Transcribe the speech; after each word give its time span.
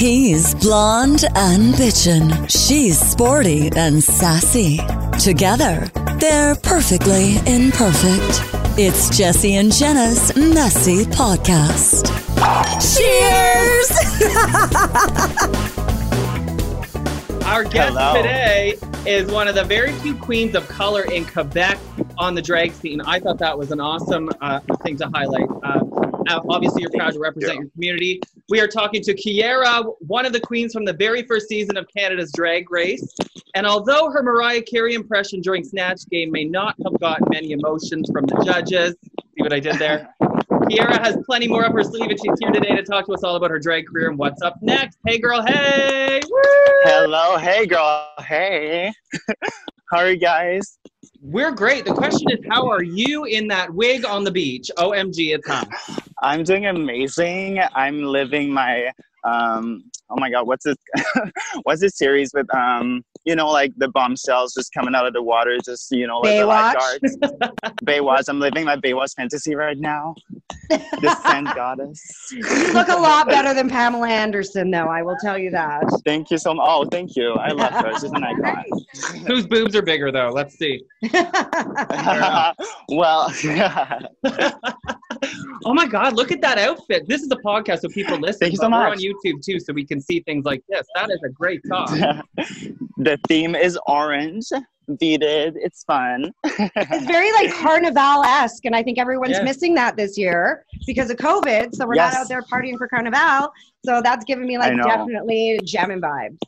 He's 0.00 0.54
blonde 0.54 1.26
and 1.34 1.74
bitchin'. 1.74 2.48
She's 2.48 2.98
sporty 2.98 3.68
and 3.76 4.02
sassy. 4.02 4.80
Together, 5.18 5.90
they're 6.18 6.54
perfectly 6.54 7.36
imperfect. 7.46 8.42
It's 8.78 9.14
Jesse 9.14 9.56
and 9.56 9.70
Jenna's 9.70 10.34
Messy 10.34 11.04
Podcast. 11.04 12.06
Cheers! 12.96 13.90
Our 17.44 17.64
guest 17.64 17.98
Hello. 17.98 18.14
today 18.14 18.78
is 19.06 19.30
one 19.30 19.48
of 19.48 19.54
the 19.54 19.64
very 19.64 19.92
few 19.96 20.14
queens 20.14 20.54
of 20.54 20.66
color 20.66 21.02
in 21.02 21.26
Quebec 21.26 21.78
on 22.16 22.34
the 22.34 22.40
drag 22.40 22.72
scene. 22.72 23.02
I 23.02 23.20
thought 23.20 23.36
that 23.40 23.58
was 23.58 23.70
an 23.70 23.80
awesome 23.80 24.30
uh, 24.40 24.60
thing 24.82 24.96
to 24.96 25.10
highlight. 25.12 25.48
Uh, 25.62 25.66
uh, 25.66 25.84
obviously, 26.28 26.82
you're 26.82 26.90
proud 26.90 27.12
to 27.12 27.18
represent 27.18 27.58
your 27.60 27.68
community. 27.70 28.20
We 28.48 28.60
are 28.60 28.68
talking 28.68 29.02
to 29.02 29.14
Kiara, 29.14 29.84
one 30.00 30.26
of 30.26 30.32
the 30.32 30.40
queens 30.40 30.72
from 30.72 30.84
the 30.84 30.92
very 30.92 31.22
first 31.22 31.48
season 31.48 31.76
of 31.76 31.86
Canada's 31.94 32.32
Drag 32.34 32.70
Race. 32.70 33.14
And 33.54 33.66
although 33.66 34.10
her 34.10 34.22
Mariah 34.22 34.62
Carey 34.62 34.94
impression 34.94 35.40
during 35.40 35.64
Snatch 35.64 36.00
Game 36.10 36.30
may 36.30 36.44
not 36.44 36.74
have 36.84 36.98
gotten 37.00 37.26
many 37.30 37.52
emotions 37.52 38.10
from 38.12 38.26
the 38.26 38.42
judges, 38.44 38.96
see 39.02 39.42
what 39.42 39.52
I 39.52 39.60
did 39.60 39.76
there? 39.76 40.14
Kiara 40.70 41.04
has 41.04 41.16
plenty 41.26 41.48
more 41.48 41.64
up 41.64 41.72
her 41.72 41.82
sleeve, 41.82 42.10
and 42.10 42.18
she's 42.20 42.38
here 42.40 42.52
today 42.52 42.76
to 42.76 42.82
talk 42.82 43.06
to 43.06 43.12
us 43.12 43.24
all 43.24 43.34
about 43.34 43.50
her 43.50 43.58
drag 43.58 43.86
career 43.86 44.08
and 44.08 44.18
what's 44.18 44.40
up 44.42 44.56
next. 44.62 44.98
Hey, 45.04 45.18
girl, 45.18 45.44
hey! 45.44 46.20
Woo! 46.30 46.40
Hello, 46.84 47.36
hey 47.38 47.66
girl, 47.66 48.12
hey. 48.20 48.92
How 49.90 49.98
are 49.98 50.10
you 50.10 50.16
guys? 50.16 50.79
We're 51.22 51.52
great. 51.52 51.84
The 51.84 51.92
question 51.94 52.30
is, 52.30 52.38
how 52.50 52.68
are 52.70 52.82
you 52.82 53.24
in 53.24 53.48
that 53.48 53.72
wig 53.74 54.06
on 54.06 54.24
the 54.24 54.30
beach? 54.30 54.70
OMG, 54.78 55.34
it's 55.34 55.46
hot. 55.46 55.68
I'm 56.22 56.44
doing 56.44 56.66
amazing. 56.66 57.60
I'm 57.74 58.02
living 58.02 58.50
my 58.50 58.92
um 59.24 59.84
oh 60.10 60.16
my 60.18 60.30
god, 60.30 60.46
what's 60.46 60.64
this 60.64 60.76
what's 61.62 61.80
this 61.80 61.96
series 61.96 62.32
with 62.34 62.52
um 62.54 63.02
you 63.24 63.34
know 63.36 63.50
like 63.50 63.72
the 63.76 63.88
bombshells 63.88 64.54
just 64.54 64.72
coming 64.72 64.94
out 64.94 65.06
of 65.06 65.12
the 65.12 65.22
water, 65.22 65.56
just 65.64 65.90
you 65.90 66.06
know 66.06 66.18
like 66.20 66.32
Baywatch? 66.32 66.40
the 66.40 66.46
lifeguards. 66.46 67.16
Baywatch. 67.84 68.24
I'm 68.28 68.40
living 68.40 68.64
my 68.64 68.76
Baywatch 68.76 69.14
fantasy 69.16 69.54
right 69.54 69.78
now. 69.78 70.14
The 70.68 71.16
sand 71.22 71.48
goddess. 71.54 72.00
You 72.30 72.72
look 72.72 72.88
a 72.88 72.96
lot 72.96 73.26
better 73.28 73.54
than 73.54 73.68
Pamela 73.68 74.08
Anderson, 74.08 74.70
though. 74.70 74.88
I 74.88 75.02
will 75.02 75.16
tell 75.20 75.36
you 75.38 75.50
that. 75.50 75.82
Thank 76.04 76.30
you 76.30 76.38
so 76.38 76.54
much. 76.54 76.66
Oh, 76.68 76.84
thank 76.90 77.16
you. 77.16 77.32
I 77.34 77.50
love 77.50 77.72
her. 77.72 77.92
She's 77.94 78.04
an 78.04 78.24
icon. 78.24 78.64
Whose 79.26 79.46
boobs 79.46 79.74
are 79.74 79.82
bigger, 79.82 80.12
though? 80.12 80.30
Let's 80.30 80.56
see. 80.56 80.82
well, 82.88 83.32
Oh 85.64 85.74
my 85.74 85.86
God, 85.86 86.14
look 86.14 86.32
at 86.32 86.40
that 86.40 86.58
outfit. 86.58 87.06
This 87.06 87.22
is 87.22 87.30
a 87.30 87.36
podcast, 87.36 87.80
so 87.80 87.88
people 87.88 88.18
listen. 88.18 88.40
Thank 88.40 88.52
you 88.54 88.58
but 88.58 88.64
so 88.66 88.70
We're 88.70 88.88
on 88.88 88.98
YouTube 88.98 89.44
too, 89.44 89.60
so 89.60 89.72
we 89.72 89.84
can 89.84 90.00
see 90.00 90.20
things 90.20 90.44
like 90.44 90.62
this. 90.68 90.86
That 90.94 91.10
is 91.10 91.20
a 91.24 91.28
great 91.28 91.60
top. 91.68 91.88
the 92.98 93.18
theme 93.28 93.54
is 93.54 93.78
orange. 93.86 94.46
Beaded. 94.98 95.54
It's 95.56 95.84
fun. 95.84 96.32
it's 96.44 97.06
very 97.06 97.30
like 97.32 97.52
carnival 97.54 98.24
esque, 98.24 98.64
and 98.64 98.74
I 98.74 98.82
think 98.82 98.98
everyone's 98.98 99.32
Yeah. 99.32 99.42
missing 99.44 99.74
that 99.74 99.96
this 99.96 100.18
year 100.18 100.64
because 100.86 101.10
of 101.10 101.16
COVID. 101.18 101.74
So 101.74 101.86
we're 101.86 101.94
Yes. 101.94 102.14
not 102.14 102.22
out 102.22 102.28
there 102.28 102.42
partying 102.42 102.76
for 102.76 102.88
carnival. 102.88 103.52
So 103.84 104.00
that's 104.02 104.24
giving 104.24 104.46
me 104.46 104.58
like 104.58 104.72
I 104.72 104.74
know. 104.74 104.82
definitely 104.84 105.60
jamming 105.64 106.00
vibes. 106.00 106.38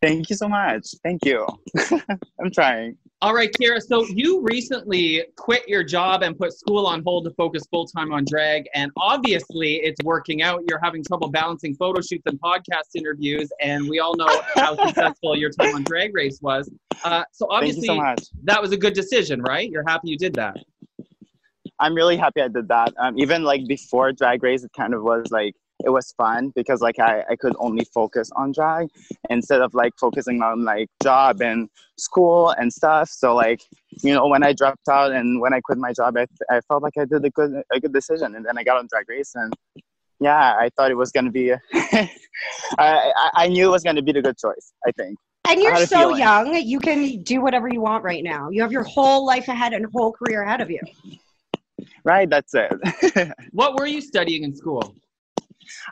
Thank 0.00 0.30
you 0.30 0.36
so 0.36 0.48
much. 0.48 0.86
Thank 1.02 1.24
you. 1.26 1.46
I'm 2.40 2.50
trying. 2.52 2.96
All 3.22 3.34
right, 3.34 3.50
Kiara. 3.50 3.80
So 3.80 4.04
you 4.04 4.42
recently 4.42 5.24
quit 5.36 5.66
your 5.66 5.82
job 5.82 6.22
and 6.22 6.38
put 6.38 6.52
school 6.52 6.86
on 6.86 7.02
hold 7.02 7.24
to 7.24 7.30
focus 7.30 7.62
full 7.70 7.86
time 7.86 8.12
on 8.12 8.26
drag, 8.26 8.68
and 8.74 8.90
obviously 8.98 9.76
it's 9.76 9.98
working 10.04 10.42
out. 10.42 10.62
You're 10.68 10.80
having 10.82 11.02
trouble 11.02 11.30
balancing 11.30 11.74
photo 11.76 12.02
shoots 12.02 12.24
and 12.26 12.38
podcast 12.38 12.94
interviews, 12.94 13.48
and 13.62 13.88
we 13.88 14.00
all 14.00 14.14
know 14.16 14.42
how 14.54 14.76
successful 14.86 15.34
your 15.34 15.50
time 15.50 15.74
on 15.74 15.84
Drag 15.84 16.14
Race 16.14 16.40
was. 16.42 16.70
Uh, 17.04 17.24
so 17.32 17.46
obviously 17.50 17.86
so 17.88 18.14
that 18.44 18.60
was 18.60 18.72
a 18.72 18.76
good 18.76 18.92
decision, 18.92 19.40
right? 19.40 19.70
You're 19.70 19.84
happy 19.86 20.10
you 20.10 20.18
did 20.18 20.34
that. 20.34 20.58
I'm 21.78 21.94
really 21.94 22.18
happy 22.18 22.42
I 22.42 22.48
did 22.48 22.68
that. 22.68 22.92
Um, 22.98 23.18
even 23.18 23.44
like 23.44 23.66
before 23.66 24.12
Drag 24.12 24.42
Race, 24.42 24.62
it 24.62 24.72
kind 24.76 24.92
of 24.92 25.02
was 25.02 25.30
like 25.30 25.54
it 25.84 25.90
was 25.90 26.12
fun 26.12 26.52
because 26.54 26.80
like 26.80 26.98
I, 26.98 27.22
I 27.30 27.36
could 27.36 27.54
only 27.58 27.84
focus 27.92 28.30
on 28.34 28.52
drag 28.52 28.88
instead 29.30 29.60
of 29.60 29.74
like 29.74 29.92
focusing 30.00 30.42
on 30.42 30.64
like 30.64 30.88
job 31.02 31.42
and 31.42 31.68
school 31.98 32.50
and 32.50 32.72
stuff. 32.72 33.08
So 33.10 33.34
like 33.34 33.60
you 34.02 34.14
know 34.14 34.26
when 34.26 34.42
I 34.42 34.52
dropped 34.52 34.88
out 34.88 35.12
and 35.12 35.40
when 35.40 35.52
I 35.52 35.60
quit 35.60 35.78
my 35.78 35.92
job, 35.92 36.16
I, 36.16 36.26
I 36.50 36.60
felt 36.62 36.82
like 36.82 36.94
I 36.98 37.04
did 37.04 37.24
a 37.24 37.30
good 37.30 37.62
a 37.72 37.80
good 37.80 37.92
decision. 37.92 38.34
And 38.34 38.44
then 38.44 38.58
I 38.58 38.64
got 38.64 38.78
on 38.78 38.86
Drag 38.90 39.08
Race 39.08 39.32
and 39.34 39.52
yeah, 40.18 40.54
I 40.58 40.70
thought 40.76 40.90
it 40.90 40.96
was 40.96 41.12
gonna 41.12 41.30
be. 41.30 41.52
I, 41.74 42.08
I 42.78 43.30
I 43.34 43.48
knew 43.48 43.68
it 43.68 43.70
was 43.70 43.82
gonna 43.82 44.02
be 44.02 44.12
the 44.12 44.22
good 44.22 44.38
choice. 44.38 44.72
I 44.86 44.92
think. 44.92 45.18
And 45.48 45.60
I 45.60 45.62
you're 45.62 45.86
so 45.86 46.00
feeling. 46.00 46.18
young, 46.18 46.54
you 46.56 46.80
can 46.80 47.22
do 47.22 47.40
whatever 47.40 47.68
you 47.68 47.80
want 47.80 48.02
right 48.02 48.24
now. 48.24 48.50
You 48.50 48.62
have 48.62 48.72
your 48.72 48.82
whole 48.82 49.24
life 49.24 49.46
ahead 49.46 49.74
and 49.74 49.86
whole 49.94 50.12
career 50.12 50.42
ahead 50.42 50.60
of 50.60 50.70
you. 50.70 50.80
Right, 52.02 52.28
that's 52.28 52.52
it. 52.54 52.72
What 53.52 53.78
were 53.78 53.86
you 53.86 54.00
studying 54.00 54.42
in 54.42 54.54
school? 54.54 54.94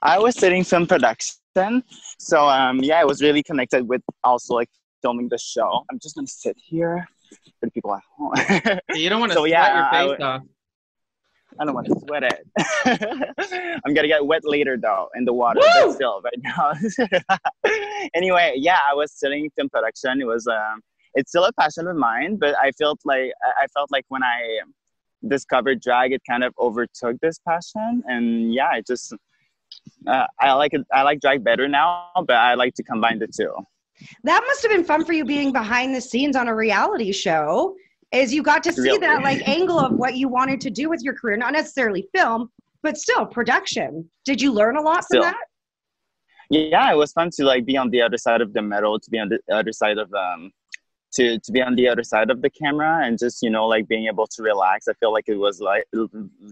I 0.03 0.19
was 0.19 0.37
studying 0.37 0.65
film 0.65 0.87
production. 0.87 1.83
So 2.19 2.49
um, 2.49 2.81
yeah, 2.83 3.01
I 3.01 3.05
was 3.05 3.23
really 3.23 3.43
connected 3.43 3.89
with 3.89 4.03
also 4.23 4.55
like 4.55 4.69
filming 5.03 5.29
the 5.29 5.39
show. 5.39 5.85
I'm 5.91 5.99
just 5.99 6.15
gonna 6.17 6.27
sit 6.27 6.57
here 6.59 7.07
for 7.61 7.67
the 7.67 7.71
people 7.71 7.95
at 7.95 8.03
home. 8.17 8.79
You 8.95 9.09
don't 9.09 9.21
want 9.21 9.33
to 9.33 9.39
So, 9.39 9.43
sweat 9.43 9.51
yeah, 9.51 9.75
your 9.75 9.85
I 9.85 9.91
face 10.03 10.09
would- 10.11 10.23
off. 10.23 10.43
I 11.61 11.65
don't 11.65 11.75
want 11.75 11.87
to 11.87 11.95
sweat 12.01 12.25
it. 12.25 12.49
I'm 13.87 13.95
gonna 13.95 14.09
get 14.09 14.27
wet 14.27 14.43
later 14.45 14.77
though 14.77 15.09
in 15.15 15.25
the 15.25 15.33
water, 15.33 15.61
Woo! 15.61 15.87
but 15.87 15.93
still 15.93 16.21
right 16.21 16.41
now. 16.43 16.73
anyway, 18.15 18.55
yeah, 18.57 18.79
I 18.91 18.95
was 18.95 19.13
studying 19.13 19.49
film 19.57 19.69
production. 19.69 20.21
It 20.21 20.27
was 20.27 20.49
um, 20.49 20.81
it's 21.15 21.31
still 21.31 21.45
a 21.45 21.53
passion 21.53 21.87
of 21.87 21.95
mine, 21.97 22.39
but 22.41 22.57
I 22.61 22.73
felt 22.73 22.99
like 23.05 23.31
I 23.45 23.63
I 23.63 23.67
felt 23.69 23.93
like 23.93 24.05
when 24.09 24.25
I 24.25 24.61
discovered 25.29 25.81
drag, 25.81 26.13
it 26.13 26.23
kind 26.29 26.43
of 26.43 26.53
overtook 26.59 27.21
this 27.21 27.39
passion, 27.47 28.03
and 28.07 28.53
yeah, 28.53 28.69
I 28.73 28.83
just 28.85 29.15
uh, 30.07 30.27
I 30.41 30.53
like 30.53 30.75
it. 30.75 30.83
I 30.93 31.03
like 31.03 31.21
drag 31.21 31.45
better 31.45 31.69
now, 31.69 32.09
but 32.15 32.37
I 32.37 32.55
like 32.55 32.75
to 32.75 32.83
combine 32.83 33.19
the 33.19 33.27
two. 33.27 33.55
That 34.25 34.43
must 34.47 34.63
have 34.63 34.71
been 34.73 34.85
fun 34.85 35.05
for 35.05 35.13
you 35.13 35.25
being 35.25 35.53
behind 35.53 35.95
the 35.95 36.01
scenes 36.01 36.37
on 36.37 36.49
a 36.49 36.55
reality 36.55 37.13
show. 37.13 37.75
Is 38.13 38.33
you 38.33 38.43
got 38.43 38.63
to 38.65 38.73
see 38.73 38.83
Really? 38.83 38.99
that 38.99 39.23
like 39.23 39.47
angle 39.49 39.79
of 39.79 39.93
what 39.95 40.17
you 40.17 40.29
wanted 40.29 40.61
to 40.63 40.71
do 40.71 40.89
with 40.89 41.03
your 41.03 41.15
career, 41.15 41.37
not 41.37 41.53
necessarily 41.53 42.09
film, 42.15 42.51
but 42.83 42.97
still 42.97 43.25
production. 43.27 44.09
Did 44.25 44.41
you 44.41 44.53
learn 44.53 44.77
a 44.77 44.81
lot 44.83 44.99
from 44.99 45.05
Still. 45.07 45.23
that? 45.23 45.37
yeah 46.51 46.93
it 46.93 46.97
was 46.97 47.11
fun 47.13 47.31
to 47.35 47.43
like 47.45 47.65
be 47.65 47.77
on 47.77 47.89
the 47.91 48.03
other 48.03 48.19
side 48.19 48.43
of 48.43 48.53
the 48.53 48.61
metal 48.61 49.01
to 49.01 49.11
be 49.11 49.19
on 49.19 49.29
the 49.31 49.39
other 49.53 49.73
side 49.73 49.97
of 49.97 50.13
um 50.13 50.53
to 51.13 51.39
to 51.41 51.51
be 51.53 51.63
on 51.63 51.75
the 51.75 51.89
other 51.89 52.03
side 52.03 52.31
of 52.31 52.43
the 52.43 52.51
camera 52.51 53.01
and 53.05 53.19
just 53.19 53.43
you 53.43 53.49
know 53.49 53.67
like 53.67 53.89
being 53.89 54.07
able 54.07 54.27
to 54.27 54.43
relax 54.43 54.87
i 54.87 54.93
feel 54.95 55.11
like 55.13 55.25
it 55.27 55.37
was 55.37 55.61
like 55.61 55.85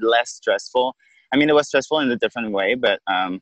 less 0.01 0.31
stressful 0.31 0.97
i 1.33 1.37
mean 1.37 1.49
it 1.49 1.55
was 1.55 1.69
stressful 1.69 2.01
in 2.01 2.11
a 2.11 2.17
different 2.17 2.51
way 2.53 2.75
but 2.75 3.01
um 3.07 3.41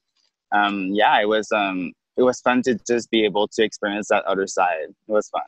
um 0.53 0.89
yeah 0.93 1.21
it 1.21 1.29
was 1.29 1.51
um 1.53 1.93
it 2.17 2.23
was 2.23 2.41
fun 2.41 2.63
to 2.63 2.79
just 2.87 3.11
be 3.11 3.25
able 3.25 3.49
to 3.49 3.63
experience 3.63 4.09
that 4.09 4.25
other 4.25 4.47
side 4.47 4.89
it 4.89 5.13
was 5.13 5.29
fun 5.29 5.43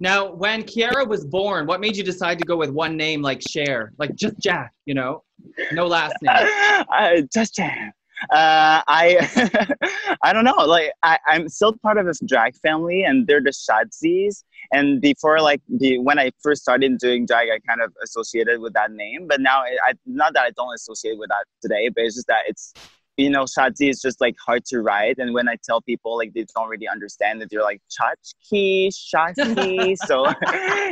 Now, 0.00 0.32
when 0.32 0.64
Kiara 0.64 1.06
was 1.06 1.24
born, 1.24 1.66
what 1.66 1.80
made 1.80 1.96
you 1.96 2.02
decide 2.02 2.36
to 2.40 2.44
go 2.44 2.56
with 2.56 2.70
one 2.70 2.96
name 2.96 3.22
like 3.22 3.40
Cher, 3.48 3.92
like 3.98 4.12
just 4.16 4.36
Jack? 4.40 4.72
You 4.84 4.94
know, 4.94 5.22
no 5.72 5.86
last 5.86 6.16
name. 6.22 6.34
I 6.90 7.24
just 7.32 7.54
jam. 7.54 7.92
Uh, 8.30 8.82
I 8.86 9.66
I 10.22 10.32
don't 10.32 10.44
know. 10.44 10.64
Like 10.66 10.92
I, 11.02 11.18
I'm 11.26 11.48
still 11.48 11.74
part 11.82 11.98
of 11.98 12.06
this 12.06 12.20
drag 12.20 12.54
family, 12.56 13.02
and 13.02 13.26
they're 13.26 13.40
the 13.40 13.50
Shadzis. 13.50 14.44
And 14.72 15.00
before, 15.00 15.40
like 15.40 15.60
the 15.68 15.98
when 15.98 16.18
I 16.18 16.30
first 16.42 16.62
started 16.62 16.98
doing 16.98 17.26
drag, 17.26 17.48
I 17.48 17.58
kind 17.66 17.82
of 17.82 17.92
associated 18.02 18.60
with 18.60 18.72
that 18.74 18.92
name. 18.92 19.26
But 19.28 19.40
now, 19.40 19.60
I, 19.60 19.76
I 19.88 19.92
not 20.06 20.34
that 20.34 20.44
I 20.44 20.50
don't 20.50 20.72
associate 20.74 21.18
with 21.18 21.28
that 21.30 21.44
today, 21.60 21.88
but 21.88 22.04
it's 22.04 22.14
just 22.14 22.28
that 22.28 22.42
it's 22.46 22.72
you 23.16 23.28
know 23.28 23.44
Shadzi 23.44 23.90
is 23.90 24.00
just 24.00 24.20
like 24.20 24.36
hard 24.44 24.64
to 24.66 24.80
write. 24.80 25.18
And 25.18 25.34
when 25.34 25.48
I 25.48 25.56
tell 25.64 25.80
people, 25.80 26.16
like 26.16 26.32
they 26.34 26.46
don't 26.54 26.68
really 26.68 26.88
understand 26.88 27.40
that 27.40 27.50
they're 27.50 27.62
like 27.62 27.82
Chachki, 27.90 28.88
Shadzi. 28.88 29.96
so 30.06 30.32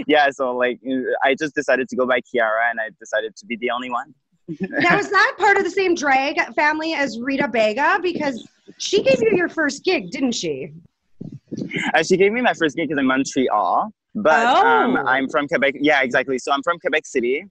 yeah, 0.06 0.30
so 0.30 0.56
like 0.56 0.80
I 1.24 1.34
just 1.34 1.54
decided 1.54 1.88
to 1.88 1.96
go 1.96 2.06
by 2.06 2.20
Kiara, 2.20 2.70
and 2.70 2.80
I 2.80 2.90
decided 2.98 3.36
to 3.36 3.46
be 3.46 3.56
the 3.56 3.70
only 3.70 3.90
one. 3.90 4.14
Now 4.60 4.98
is 4.98 5.10
that 5.10 5.34
part 5.38 5.56
of 5.56 5.64
the 5.64 5.70
same 5.70 5.94
drag 5.94 6.38
family 6.54 6.94
as 6.94 7.18
Rita 7.18 7.48
Baga? 7.48 8.00
Because 8.02 8.46
she 8.78 9.02
gave 9.02 9.20
you 9.20 9.36
your 9.36 9.48
first 9.48 9.84
gig, 9.84 10.10
didn't 10.10 10.32
she? 10.32 10.72
Uh, 11.94 12.02
she 12.02 12.16
gave 12.16 12.32
me 12.32 12.40
my 12.40 12.54
first 12.54 12.76
gig 12.76 12.90
in 12.90 13.06
Montreal, 13.06 13.92
but 14.14 14.46
um, 14.46 14.96
Oh. 14.96 15.04
I'm 15.06 15.28
from 15.28 15.48
Quebec. 15.48 15.74
Yeah, 15.80 16.02
exactly. 16.02 16.38
So 16.38 16.52
I'm 16.52 16.62
from 16.62 16.78
Quebec 16.78 17.06
City. 17.06 17.44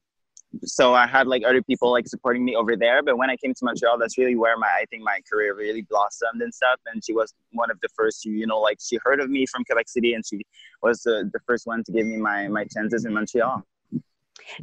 So 0.64 0.96
I 0.96 1.06
had 1.06 1.28
like 1.28 1.44
other 1.46 1.62
people 1.62 1.92
like 1.92 2.08
supporting 2.08 2.44
me 2.44 2.56
over 2.56 2.76
there. 2.76 3.04
But 3.04 3.18
when 3.20 3.30
I 3.30 3.36
came 3.38 3.54
to 3.54 3.66
Montreal, 3.66 4.00
that's 4.00 4.18
really 4.18 4.36
where 4.36 4.58
my 4.58 4.68
I 4.68 4.86
think 4.90 5.04
my 5.04 5.20
career 5.32 5.56
really 5.56 5.84
blossomed 5.84 6.42
and 6.42 6.52
stuff. 6.54 6.80
And 6.92 7.04
she 7.06 7.14
was 7.14 7.34
one 7.52 7.70
of 7.70 7.80
the 7.82 7.90
first 7.96 8.24
who, 8.24 8.32
you 8.32 8.48
know, 8.48 8.60
like 8.60 8.80
she 8.82 8.98
heard 9.06 9.20
of 9.20 9.30
me 9.30 9.46
from 9.46 9.64
Quebec 9.64 9.88
City, 9.90 10.14
and 10.16 10.26
she 10.26 10.42
was 10.82 11.02
the, 11.04 11.30
the 11.34 11.40
first 11.46 11.68
one 11.68 11.84
to 11.84 11.92
give 11.92 12.08
me 12.08 12.18
my 12.18 12.48
my 12.48 12.66
chances 12.74 13.06
in 13.06 13.14
Montreal. 13.14 13.64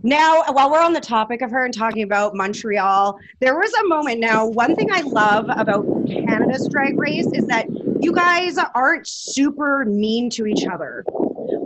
Now, 0.03 0.43
while 0.53 0.71
we're 0.71 0.83
on 0.83 0.93
the 0.93 1.01
topic 1.01 1.43
of 1.43 1.51
her 1.51 1.65
and 1.65 1.73
talking 1.73 2.03
about 2.03 2.35
Montreal, 2.35 3.19
there 3.41 3.59
was 3.59 3.73
a 3.75 3.87
moment 3.87 4.21
now. 4.21 4.47
One 4.47 4.75
thing 4.75 4.89
I 4.91 5.01
love 5.03 5.47
about 5.49 5.85
Canada's 6.07 6.69
drag 6.69 6.99
race 6.99 7.27
is 7.33 7.47
that 7.47 7.67
you 8.01 8.13
guys 8.13 8.59
aren't 8.75 9.07
super 9.07 9.85
mean 9.85 10.31
to 10.31 10.47
each 10.47 10.67
other. 10.67 11.05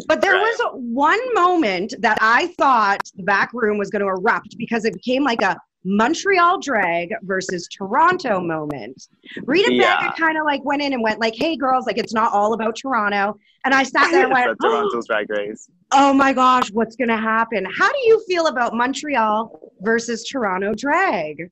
But 0.06 0.20
there 0.20 0.34
was 0.36 0.60
one 0.74 1.20
moment 1.34 1.94
that 2.00 2.18
I 2.20 2.48
thought 2.58 3.00
the 3.16 3.22
back 3.22 3.52
room 3.52 3.78
was 3.78 3.90
going 3.90 4.02
to 4.02 4.08
erupt 4.08 4.56
because 4.56 4.84
it 4.84 4.94
became 4.94 5.24
like 5.24 5.42
a 5.42 5.56
Montreal 5.84 6.60
drag 6.60 7.10
versus 7.22 7.66
Toronto 7.68 8.40
moment. 8.40 9.08
Rita 9.44 9.72
Yeah. 9.72 10.00
Baga 10.00 10.16
kind 10.16 10.38
of 10.38 10.44
like 10.44 10.64
went 10.64 10.82
in 10.82 10.92
and 10.92 11.02
went 11.02 11.20
like, 11.20 11.34
"Hey 11.34 11.56
girls, 11.56 11.86
like 11.86 11.98
it's 11.98 12.12
not 12.12 12.32
all 12.32 12.52
about 12.52 12.76
Toronto." 12.76 13.38
And 13.64 13.74
I 13.74 13.82
sat 13.82 14.10
there 14.10 14.24
and 14.24 14.32
went, 14.32 14.58
Toronto's 14.60 15.06
Drag 15.06 15.30
Race. 15.30 15.68
oh 15.92 16.12
my 16.12 16.32
gosh, 16.32 16.70
what's 16.70 16.96
going 16.96 17.08
to 17.08 17.16
happen? 17.16 17.66
How 17.76 17.90
do 17.90 17.98
you 18.00 18.22
feel 18.26 18.46
about 18.46 18.74
Montreal 18.74 19.72
versus 19.80 20.24
Toronto 20.24 20.74
drag? 20.74 21.50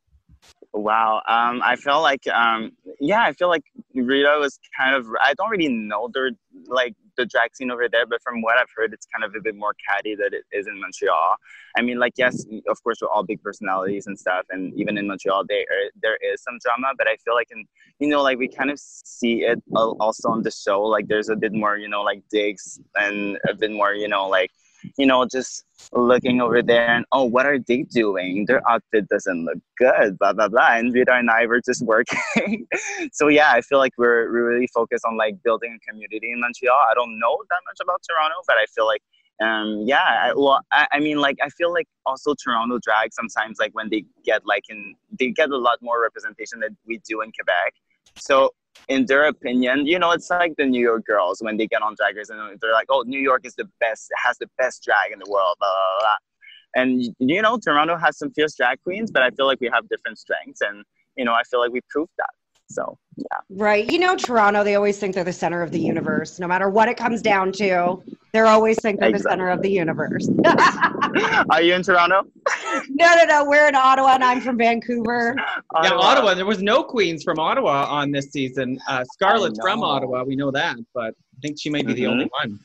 Wow. 0.73 1.23
Um, 1.29 1.61
I 1.65 1.77
feel 1.77 2.01
like, 2.03 2.27
um, 2.29 2.73
yeah, 3.01 3.23
I 3.25 3.33
feel 3.33 3.49
like 3.49 3.65
Rita 3.95 4.37
was 4.39 4.59
kind 4.77 4.95
of. 4.95 5.07
I 5.21 5.35
don't 5.35 5.51
really 5.51 5.69
know 5.69 6.09
the 6.13 6.35
like 6.67 6.95
the 7.19 7.27
drag 7.27 7.55
scene 7.55 7.71
over 7.71 7.89
there, 7.89 8.07
but 8.07 8.23
from 8.23 8.41
what 8.41 8.57
I've 8.57 8.71
heard, 8.75 8.95
it's 8.95 9.07
kind 9.13 9.25
of 9.25 9.35
a 9.35 9.43
bit 9.43 9.57
more 9.57 9.75
catty 9.87 10.15
than 10.15 10.33
it 10.33 10.45
is 10.53 10.67
in 10.67 10.81
Montreal. 10.81 11.37
I 11.77 11.83
mean, 11.83 11.99
like, 11.99 12.15
yes, 12.17 12.47
of 12.69 12.83
course, 12.83 12.99
we're 13.03 13.09
all 13.09 13.25
big 13.25 13.43
personalities 13.43 14.07
and 14.07 14.19
stuff, 14.19 14.47
and 14.51 14.73
even 14.81 14.97
in 14.97 15.07
Montreal, 15.07 15.45
there 15.49 15.65
there 16.03 16.17
is 16.33 16.43
some 16.43 16.59
drama, 16.65 16.95
but 16.97 17.07
I 17.07 17.17
feel 17.25 17.35
like 17.35 17.49
in 17.51 17.67
you 17.99 18.09
know, 18.09 18.23
like 18.23 18.39
we 18.39 18.49
kind 18.49 18.71
of 18.71 18.79
see 18.79 19.43
it 19.43 19.61
also 19.75 20.29
on 20.31 20.43
the 20.43 20.51
show. 20.51 20.83
Like, 20.83 21.09
there's 21.09 21.29
a 21.29 21.37
bit 21.37 21.53
more, 21.53 21.77
you 21.77 21.89
know, 21.89 22.03
like 22.03 22.23
digs 22.31 22.81
and 22.95 23.39
a 23.49 23.55
bit 23.55 23.73
more, 23.73 23.93
you 23.93 24.09
know, 24.09 24.29
like 24.29 24.51
you 24.97 25.07
know, 25.07 25.27
just 25.27 25.65
looking 25.93 26.41
over 26.41 26.63
there 26.63 26.89
and 26.89 27.05
oh, 27.13 27.25
what 27.25 27.47
are 27.47 27.59
they 27.59 27.83
doing? 27.83 28.45
Their 28.47 28.67
outfit 28.69 29.09
doesn't 29.09 29.45
look 29.45 29.59
good, 29.79 30.19
blah 30.19 30.33
blah 30.33 30.49
blah. 30.49 30.77
And 30.77 30.93
Rita 30.93 31.13
and 31.13 31.31
I 31.31 31.47
were 31.47 31.61
just 31.61 31.83
working. 31.95 32.67
so 33.13 33.29
yeah, 33.29 33.53
I 33.53 33.61
feel 33.61 33.79
like 33.79 33.93
we're 33.99 34.31
we're 34.33 34.49
really 34.49 34.69
focused 34.75 35.05
on 35.05 35.17
like 35.17 35.43
building 35.43 35.77
a 35.77 35.91
community 35.91 36.31
in 36.33 36.41
Montreal. 36.41 36.79
I 36.91 36.95
don't 36.95 37.19
know 37.19 37.39
that 37.49 37.61
much 37.67 37.79
about 37.83 38.03
Toronto, 38.09 38.37
but 38.47 38.57
I 38.57 38.67
feel 38.67 38.87
like 38.87 39.03
um 39.41 39.85
yeah 39.87 39.99
I, 39.99 40.33
well 40.35 40.61
I, 40.73 40.87
I 40.93 41.01
mean 41.01 41.19
like 41.19 41.37
i 41.43 41.49
feel 41.51 41.73
like 41.73 41.87
also 42.07 42.35
toronto 42.43 42.81
drag 42.83 43.13
sometimes 43.13 43.59
like 43.61 43.73
when 43.73 43.89
they 43.89 44.05
get 44.25 44.45
like 44.45 44.65
in 44.69 44.97
they 45.19 45.31
get 45.31 45.51
a 45.51 45.57
lot 45.57 45.79
more 45.81 46.03
representation 46.03 46.59
than 46.61 46.77
we 46.87 47.01
do 47.09 47.21
in 47.21 47.31
quebec 47.31 47.75
so 48.17 48.51
in 48.89 49.07
their 49.07 49.25
opinion, 49.25 49.87
you 49.87 49.99
know, 49.99 50.13
it's 50.13 50.31
like 50.31 50.55
the 50.57 50.65
New 50.65 50.81
York 50.81 51.05
girls 51.05 51.41
when 51.41 51.57
they 51.57 51.67
get 51.67 51.83
on 51.83 51.95
Drag 51.97 52.17
Race 52.17 52.31
and 52.31 52.39
they're 52.61 52.73
like, 52.73 52.87
"Oh, 52.89 53.03
New 53.07 53.21
York 53.21 53.45
is 53.45 53.55
the 53.55 53.69
best, 53.81 54.11
it 54.11 54.19
has 54.25 54.39
the 54.39 54.49
best 54.59 54.85
drag 54.85 55.13
in 55.13 55.19
the 55.19 55.31
world." 55.31 55.57
Blah 55.59 55.69
blah 55.69 56.01
blah. 56.01 56.83
And 56.83 57.03
you 57.19 57.43
know, 57.43 57.59
Toronto 57.59 57.97
has 57.97 58.19
some 58.19 58.31
fierce 58.31 58.55
drag 58.57 58.83
queens, 58.83 59.11
but 59.11 59.23
I 59.23 59.31
feel 59.31 59.47
like 59.47 59.61
we 59.61 59.71
have 59.73 59.89
different 59.89 60.19
strengths, 60.19 60.61
and 60.61 60.85
you 61.17 61.25
know, 61.25 61.33
I 61.33 61.43
feel 61.51 61.61
like 61.61 61.73
we 61.73 61.81
proved 61.91 62.13
that. 62.19 62.31
So 62.69 62.99
yeah, 63.17 63.25
Right. 63.51 63.91
You 63.91 63.99
know, 63.99 64.15
Toronto, 64.15 64.63
they 64.63 64.75
always 64.75 64.99
think 64.99 65.15
they're 65.15 65.25
the 65.25 65.33
center 65.33 65.63
of 65.63 65.73
the 65.73 65.81
universe. 65.81 66.39
No 66.39 66.47
matter 66.47 66.69
what 66.69 66.89
it 66.89 66.97
comes 66.97 67.23
down 67.23 67.51
to, 67.53 68.03
they're 68.33 68.47
always 68.47 68.79
think 68.81 69.01
they're 69.01 69.11
the 69.13 69.19
center 69.19 69.49
of 69.49 69.63
the 69.63 69.71
universe. 69.71 70.29
are 71.51 71.63
you 71.63 71.75
in 71.75 71.83
Toronto? 71.83 72.23
no, 72.91 73.15
no. 73.15 73.25
No. 73.25 73.45
We're 73.45 73.69
in 73.69 73.75
Ottawa 73.75 74.15
and 74.15 74.25
I'm 74.25 74.41
from 74.41 74.59
Vancouver. 74.59 75.35
Yeah, 75.83 75.93
Ottawa. 75.95 76.35
There 76.35 76.47
was 76.47 76.63
no 76.63 76.83
queens 76.85 77.25
from 77.25 77.39
Ottawa 77.39 77.87
on 77.89 78.13
this 78.13 78.31
season. 78.31 78.79
Uh, 78.89 79.05
Scarlett's 79.13 79.59
from. 79.61 79.83
Ottawa. 79.83 80.25
We 80.25 80.37
know 80.37 80.51
that, 80.51 80.77
but 80.95 81.15
I 81.37 81.41
think 81.41 81.59
she 81.59 81.71
might 81.71 81.87
be 81.87 81.95
the 81.95 82.05
Mhm. 82.05 82.11
only 82.11 82.31
one. 82.41 82.59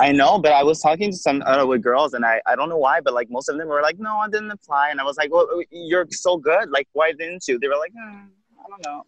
I 0.00 0.12
know, 0.12 0.38
but 0.38 0.52
I 0.52 0.62
was 0.62 0.80
talking 0.80 1.10
to 1.10 1.16
some 1.16 1.42
Ottawa 1.46 1.76
girls, 1.76 2.14
and 2.14 2.24
I, 2.24 2.40
I 2.46 2.56
don't 2.56 2.68
know 2.68 2.76
why, 2.78 3.00
but 3.00 3.14
like 3.14 3.30
most 3.30 3.48
of 3.48 3.56
them 3.58 3.68
were 3.68 3.80
like, 3.82 3.98
"No, 3.98 4.16
I 4.16 4.28
didn't 4.28 4.50
apply," 4.50 4.90
and 4.90 5.00
I 5.00 5.04
was 5.04 5.16
like, 5.16 5.30
"Well, 5.32 5.46
you're 5.70 6.06
so 6.10 6.36
good. 6.36 6.70
Like, 6.70 6.88
why 6.92 7.12
didn't 7.12 7.44
you?" 7.48 7.58
They 7.58 7.68
were 7.68 7.76
like, 7.76 7.92
"Hmm, 7.92 8.16
"I 8.16 8.24
don't 8.72 8.84
know." 8.86 9.02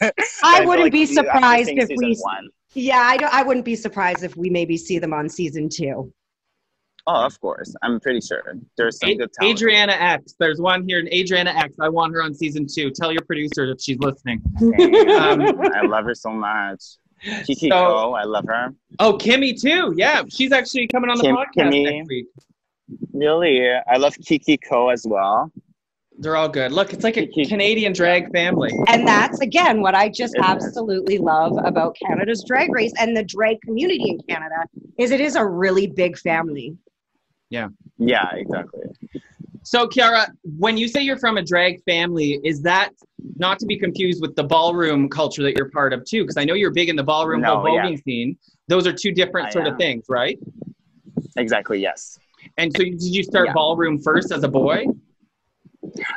But 0.00 0.14
I 0.42 0.64
wouldn't 0.64 0.84
like 0.86 0.92
be 0.92 1.00
you- 1.00 1.06
surprised 1.06 1.70
if 1.70 1.88
we. 1.96 2.16
One, 2.20 2.48
Yeah, 2.74 2.98
I, 3.00 3.16
don't, 3.16 3.32
I 3.34 3.42
wouldn't 3.42 3.64
be 3.64 3.76
surprised 3.76 4.22
if 4.24 4.36
we 4.36 4.50
maybe 4.50 4.76
see 4.76 4.98
them 4.98 5.12
on 5.12 5.28
season 5.28 5.68
two. 5.68 6.12
Oh, 7.06 7.24
of 7.24 7.40
course. 7.40 7.74
I'm 7.82 7.98
pretty 7.98 8.20
sure 8.20 8.54
there's 8.76 8.98
some 8.98 9.08
A- 9.10 9.14
good 9.16 9.32
talent. 9.32 9.56
Adriana 9.56 9.92
X. 9.92 10.34
There's 10.38 10.60
one 10.60 10.86
here, 10.86 10.98
in 11.00 11.08
Adriana 11.12 11.50
X. 11.50 11.74
I 11.80 11.88
want 11.88 12.12
her 12.14 12.22
on 12.22 12.34
season 12.34 12.66
two. 12.72 12.90
Tell 12.90 13.10
your 13.10 13.22
producer 13.22 13.64
if 13.72 13.80
she's 13.80 13.98
listening. 13.98 14.40
Damn, 14.58 15.40
Um, 15.40 15.60
I 15.74 15.82
love 15.86 16.04
her 16.04 16.14
so 16.14 16.30
much. 16.30 16.82
Kiki 17.46 17.68
So- 17.70 17.74
Ko, 17.76 18.12
I 18.14 18.24
love 18.24 18.44
her. 18.46 18.74
Oh, 18.98 19.14
Kimmy 19.18 19.58
too. 19.60 19.94
Yeah, 19.96 20.22
she's 20.28 20.52
actually 20.52 20.86
coming 20.88 21.10
on 21.10 21.16
the 21.18 21.24
Kim- 21.24 21.36
podcast 21.36 21.72
Kimmy. 21.72 21.84
next 21.84 22.08
week. 22.08 22.26
Really, 23.12 23.66
I 23.70 23.96
love 23.96 24.14
Kiki 24.24 24.58
Ko 24.58 24.90
as 24.90 25.04
well. 25.06 25.50
They're 26.20 26.36
all 26.36 26.50
good. 26.50 26.70
Look, 26.70 26.92
it's 26.92 27.02
like 27.02 27.16
a 27.16 27.26
Canadian 27.48 27.94
drag 27.94 28.30
family. 28.30 28.72
And 28.88 29.08
that's 29.08 29.40
again 29.40 29.80
what 29.80 29.94
I 29.94 30.10
just 30.10 30.36
absolutely 30.42 31.16
love 31.18 31.56
about 31.64 31.96
Canada's 31.96 32.44
drag 32.46 32.72
race 32.72 32.92
and 32.98 33.16
the 33.16 33.24
drag 33.24 33.60
community 33.62 34.10
in 34.10 34.20
Canada 34.28 34.66
is 34.98 35.10
it 35.10 35.20
is 35.20 35.34
a 35.34 35.44
really 35.44 35.86
big 35.86 36.18
family. 36.18 36.76
Yeah, 37.48 37.68
Yeah, 37.98 38.32
exactly. 38.34 38.82
So, 39.62 39.86
Kiara, 39.86 40.28
when 40.58 40.76
you 40.76 40.88
say 40.88 41.02
you're 41.02 41.18
from 41.18 41.36
a 41.36 41.42
drag 41.42 41.82
family, 41.84 42.38
is 42.44 42.62
that 42.62 42.90
not 43.36 43.58
to 43.58 43.66
be 43.66 43.78
confused 43.78 44.20
with 44.22 44.34
the 44.36 44.44
ballroom 44.44 45.08
culture 45.08 45.42
that 45.42 45.56
you're 45.56 45.70
part 45.70 45.92
of 45.92 46.04
too? 46.04 46.22
Because 46.22 46.36
I 46.36 46.44
know 46.44 46.54
you're 46.54 46.70
big 46.70 46.88
in 46.88 46.96
the 46.96 47.02
ballroom 47.02 47.40
No, 47.40 47.60
whole 47.60 47.74
yeah. 47.74 47.94
scene. 48.04 48.38
Those 48.68 48.86
are 48.86 48.92
two 48.92 49.12
different 49.12 49.48
I 49.48 49.50
sort 49.50 49.66
of 49.66 49.76
things, 49.78 50.04
right? 50.08 50.38
Exactly. 51.36 51.80
Yes. 51.80 52.18
And 52.56 52.72
so, 52.74 52.84
did 52.84 53.02
you 53.02 53.22
start 53.22 53.46
Yeah. 53.46 53.52
ballroom 53.52 54.00
first 54.00 54.32
as 54.32 54.44
a 54.44 54.48
boy? 54.48 54.86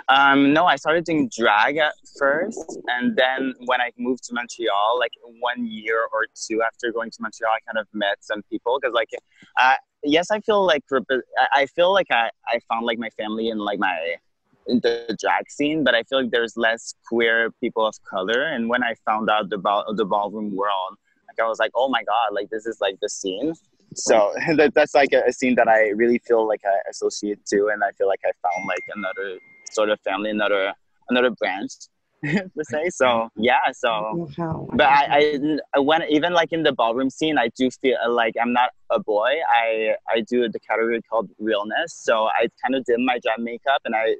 Um, 0.09 0.53
no, 0.53 0.65
I 0.65 0.75
started 0.75 1.05
doing 1.05 1.29
drag 1.35 1.77
at 1.77 1.93
first, 2.17 2.79
and 2.87 3.15
then 3.15 3.53
when 3.65 3.81
I 3.81 3.91
moved 3.97 4.23
to 4.25 4.33
Montreal, 4.33 4.97
like 4.99 5.11
one 5.39 5.65
year 5.65 6.07
or 6.13 6.27
two 6.47 6.61
after 6.61 6.91
going 6.91 7.11
to 7.11 7.17
Montreal, 7.21 7.51
I 7.51 7.59
kind 7.71 7.79
of 7.79 7.87
met 7.93 8.17
some 8.21 8.41
people 8.49 8.79
because, 8.79 8.93
like, 8.93 9.09
uh, 9.59 9.75
yes, 10.03 10.31
I 10.31 10.39
feel 10.41 10.65
like 10.65 10.83
I 11.53 11.65
feel 11.67 11.91
like 11.93 12.07
I, 12.11 12.29
I 12.47 12.59
found 12.69 12.85
like 12.85 12.99
my 12.99 13.09
family 13.11 13.49
in 13.49 13.57
like 13.57 13.79
my 13.79 14.15
in 14.67 14.79
the 14.81 15.15
drag 15.19 15.49
scene, 15.49 15.83
but 15.83 15.95
I 15.95 16.03
feel 16.03 16.21
like 16.21 16.31
there's 16.31 16.55
less 16.55 16.95
queer 17.07 17.51
people 17.59 17.85
of 17.85 17.95
color. 18.03 18.43
And 18.43 18.69
when 18.69 18.83
I 18.83 18.95
found 19.05 19.29
out 19.29 19.49
ball 19.61 19.93
the 19.93 20.05
ballroom 20.05 20.55
world, 20.55 20.97
like 21.27 21.43
I 21.43 21.47
was 21.47 21.59
like, 21.59 21.71
oh 21.75 21.89
my 21.89 22.03
god, 22.03 22.33
like 22.33 22.49
this 22.49 22.65
is 22.65 22.79
like 22.79 22.97
the 23.01 23.09
scene. 23.09 23.53
So 23.95 24.33
that, 24.55 24.73
that's 24.73 24.95
like 24.95 25.13
a, 25.13 25.23
a 25.27 25.33
scene 25.33 25.55
that 25.55 25.67
I 25.67 25.89
really 25.89 26.19
feel 26.19 26.47
like 26.47 26.61
I 26.65 26.89
associate 26.89 27.45
to, 27.47 27.69
and 27.73 27.83
I 27.83 27.91
feel 27.91 28.07
like 28.07 28.21
I 28.25 28.31
found 28.41 28.67
like 28.67 28.83
another 28.95 29.39
sort 29.73 29.89
of 29.89 29.99
family, 30.01 30.29
another 30.29 30.73
another 31.09 31.31
branch 31.31 31.71
per 32.23 32.63
se. 32.63 32.89
So 32.91 33.29
yeah, 33.35 33.71
so 33.73 34.27
Wow. 34.39 34.67
but 34.73 34.87
I, 34.87 35.59
I, 35.75 35.79
when 35.79 36.03
even 36.03 36.33
like 36.33 36.51
in 36.51 36.63
the 36.63 36.71
ballroom 36.71 37.09
scene, 37.09 37.37
I 37.37 37.49
do 37.57 37.69
feel 37.81 37.97
like 38.09 38.35
I'm 38.41 38.53
not 38.53 38.69
a 38.89 38.99
boy. 38.99 39.31
I 39.49 39.95
I 40.09 40.21
do 40.21 40.47
the 40.49 40.59
category 40.59 41.01
called 41.09 41.29
realness. 41.39 41.93
So 41.93 42.25
I 42.27 42.47
kind 42.61 42.75
of 42.75 42.85
did 42.85 42.99
my 42.99 43.19
drag 43.23 43.39
makeup, 43.39 43.81
and 43.85 43.95
I 43.95 44.15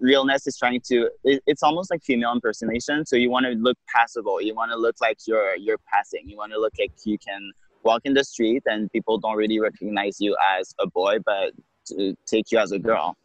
realness 0.00 0.46
is 0.46 0.56
trying 0.56 0.80
to. 0.88 1.10
It, 1.24 1.42
it's 1.46 1.62
almost 1.62 1.90
like 1.90 2.02
female 2.02 2.32
impersonation. 2.32 3.04
So 3.06 3.16
you 3.16 3.30
want 3.30 3.46
to 3.46 3.52
look 3.52 3.76
passable. 3.94 4.40
You 4.40 4.54
want 4.54 4.70
to 4.72 4.76
look 4.78 4.96
like 5.00 5.18
you're 5.26 5.56
you're 5.56 5.78
passing. 5.92 6.22
You 6.26 6.36
want 6.36 6.52
to 6.52 6.58
look 6.58 6.72
like 6.78 6.92
you 7.04 7.18
can 7.18 7.52
walk 7.84 8.02
in 8.04 8.14
the 8.14 8.24
street 8.24 8.62
and 8.66 8.90
people 8.90 9.18
don't 9.18 9.36
really 9.36 9.60
recognize 9.60 10.20
you 10.20 10.36
as 10.58 10.74
a 10.80 10.86
boy, 10.86 11.18
but 11.24 11.52
to 11.86 12.14
take 12.26 12.50
you 12.52 12.58
as 12.58 12.72
a 12.72 12.78
girl. 12.78 13.16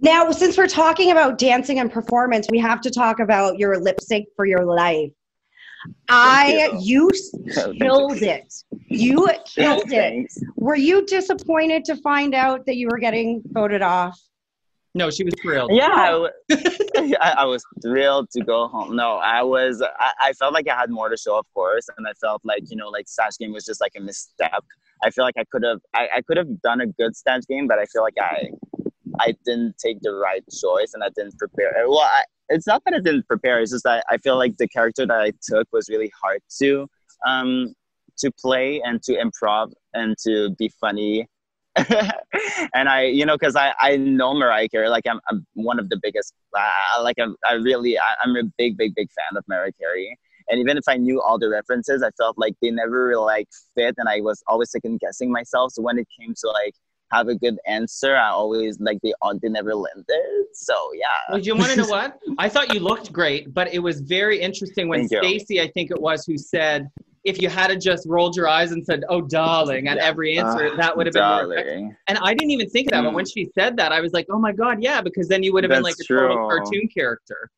Now, 0.00 0.30
since 0.30 0.56
we're 0.56 0.66
talking 0.66 1.10
about 1.10 1.38
dancing 1.38 1.78
and 1.78 1.90
performance, 1.90 2.46
we 2.50 2.58
have 2.58 2.80
to 2.82 2.90
talk 2.90 3.20
about 3.20 3.58
your 3.58 3.78
lip 3.78 4.00
sync 4.00 4.28
for 4.36 4.46
your 4.46 4.64
life. 4.64 5.10
I 6.08 6.70
you 6.80 7.10
killed 7.78 8.22
it. 8.22 8.52
You 8.88 9.28
killed 9.46 9.92
it. 9.92 10.32
Were 10.56 10.76
you 10.76 11.06
disappointed 11.06 11.84
to 11.86 11.96
find 11.96 12.34
out 12.34 12.66
that 12.66 12.76
you 12.76 12.88
were 12.90 12.98
getting 12.98 13.42
voted 13.46 13.82
off? 13.82 14.18
No, 14.94 15.10
she 15.10 15.22
was 15.22 15.34
thrilled. 15.40 15.70
Yeah, 15.72 15.92
I, 15.92 16.10
w- 16.10 16.32
I, 17.20 17.34
I 17.38 17.44
was 17.44 17.62
thrilled 17.82 18.30
to 18.30 18.42
go 18.42 18.66
home. 18.68 18.96
No, 18.96 19.18
I 19.18 19.42
was. 19.42 19.82
I, 19.82 20.12
I 20.20 20.32
felt 20.32 20.54
like 20.54 20.66
I 20.68 20.74
had 20.74 20.90
more 20.90 21.08
to 21.08 21.16
show, 21.16 21.38
of 21.38 21.46
course, 21.54 21.86
and 21.96 22.06
I 22.06 22.12
felt 22.14 22.40
like 22.44 22.62
you 22.70 22.76
know, 22.76 22.88
like 22.88 23.06
Snatch 23.06 23.38
Game 23.38 23.52
was 23.52 23.64
just 23.64 23.80
like 23.80 23.92
a 23.96 24.00
misstep. 24.00 24.64
I 25.04 25.10
feel 25.10 25.24
like 25.24 25.36
I 25.38 25.44
could 25.52 25.62
have, 25.62 25.78
I, 25.94 26.08
I 26.16 26.22
could 26.22 26.36
have 26.36 26.60
done 26.62 26.80
a 26.80 26.86
good 26.86 27.14
Snatch 27.14 27.44
Game, 27.48 27.68
but 27.68 27.78
I 27.78 27.84
feel 27.84 28.02
like 28.02 28.16
I, 28.20 28.50
I 29.20 29.34
didn't 29.44 29.76
take 29.78 30.00
the 30.00 30.12
right 30.12 30.42
choice, 30.50 30.92
and 30.94 31.02
I 31.02 31.08
didn't 31.16 31.38
prepare. 31.38 31.72
Well, 31.86 32.00
I, 32.00 32.22
it's 32.48 32.66
not 32.66 32.82
that 32.84 32.94
I 32.94 33.00
didn't 33.00 33.26
prepare. 33.26 33.60
It's 33.60 33.72
just 33.72 33.84
that 33.84 34.04
I 34.10 34.18
feel 34.18 34.36
like 34.36 34.56
the 34.56 34.68
character 34.68 35.06
that 35.06 35.20
I 35.20 35.32
took 35.42 35.66
was 35.72 35.88
really 35.88 36.10
hard 36.20 36.40
to, 36.60 36.88
um, 37.26 37.74
to 38.18 38.30
play 38.32 38.80
and 38.84 39.02
to 39.04 39.12
improv 39.12 39.72
and 39.94 40.16
to 40.26 40.50
be 40.58 40.70
funny 40.80 41.26
and 42.74 42.88
I, 42.88 43.04
you 43.04 43.24
know, 43.24 43.36
because 43.36 43.56
I, 43.56 43.72
I 43.78 43.96
know 43.96 44.34
Mariah 44.34 44.68
Carey, 44.68 44.88
like 44.88 45.06
I'm, 45.08 45.20
I'm 45.30 45.46
one 45.54 45.78
of 45.78 45.88
the 45.88 45.98
biggest, 46.02 46.34
uh, 46.56 47.02
like 47.02 47.16
I'm, 47.20 47.36
I 47.46 47.54
really, 47.54 47.98
I, 47.98 48.14
I'm 48.22 48.34
a 48.36 48.44
big, 48.56 48.76
big, 48.76 48.94
big 48.94 49.08
fan 49.12 49.36
of 49.36 49.44
Mariah 49.48 49.72
Carey. 49.78 50.18
And 50.48 50.58
even 50.60 50.76
if 50.78 50.84
I 50.88 50.96
knew 50.96 51.20
all 51.20 51.38
the 51.38 51.48
references, 51.48 52.02
I 52.02 52.10
felt 52.16 52.38
like 52.38 52.54
they 52.62 52.70
never 52.70 53.08
really 53.08 53.24
like 53.24 53.48
fit, 53.74 53.94
and 53.98 54.08
I 54.08 54.22
was 54.22 54.42
always 54.46 54.70
second 54.70 54.98
guessing 54.98 55.30
myself. 55.30 55.72
So 55.72 55.82
when 55.82 55.98
it 55.98 56.08
came 56.18 56.34
to 56.34 56.48
like 56.48 56.74
have 57.10 57.28
a 57.28 57.34
good 57.34 57.58
answer. 57.66 58.16
I 58.16 58.28
always 58.28 58.78
like 58.80 58.98
they 59.02 59.12
they 59.42 59.48
never 59.48 59.74
landed. 59.74 60.46
So 60.52 60.74
yeah. 60.94 61.34
Would 61.34 61.46
you 61.46 61.56
want 61.56 61.70
to 61.70 61.76
know 61.76 61.86
what? 61.88 62.18
I 62.38 62.48
thought 62.48 62.72
you 62.74 62.80
looked 62.80 63.12
great, 63.12 63.54
but 63.54 63.72
it 63.72 63.78
was 63.78 64.00
very 64.00 64.40
interesting 64.40 64.88
when 64.88 65.08
Stacey, 65.08 65.60
I 65.60 65.68
think 65.68 65.90
it 65.90 66.00
was, 66.00 66.24
who 66.24 66.36
said 66.36 66.90
if 67.24 67.42
you 67.42 67.48
had 67.48 67.78
just 67.80 68.06
rolled 68.08 68.36
your 68.36 68.48
eyes 68.48 68.72
and 68.72 68.84
said, 68.84 69.04
"Oh, 69.08 69.20
darling," 69.20 69.88
at 69.88 69.98
every 69.98 70.38
answer, 70.38 70.72
uh, 70.72 70.76
that 70.76 70.96
would 70.96 71.06
have 71.06 71.12
been 71.12 71.22
darling. 71.22 71.96
And 72.06 72.18
I 72.18 72.32
didn't 72.32 72.50
even 72.50 72.68
think 72.70 72.88
of 72.88 72.92
that, 72.92 73.02
but 73.02 73.12
when 73.12 73.24
mm. 73.24 73.32
she 73.32 73.50
said 73.54 73.76
that, 73.76 73.92
I 73.92 74.00
was 74.00 74.12
like, 74.12 74.26
"Oh 74.30 74.38
my 74.38 74.52
god, 74.52 74.82
yeah," 74.82 75.00
because 75.00 75.28
then 75.28 75.42
you 75.42 75.52
would 75.52 75.64
have 75.64 75.70
been 75.70 75.82
like 75.82 75.96
a 76.00 76.04
true. 76.04 76.28
total 76.28 76.48
cartoon 76.48 76.88
character. 76.88 77.50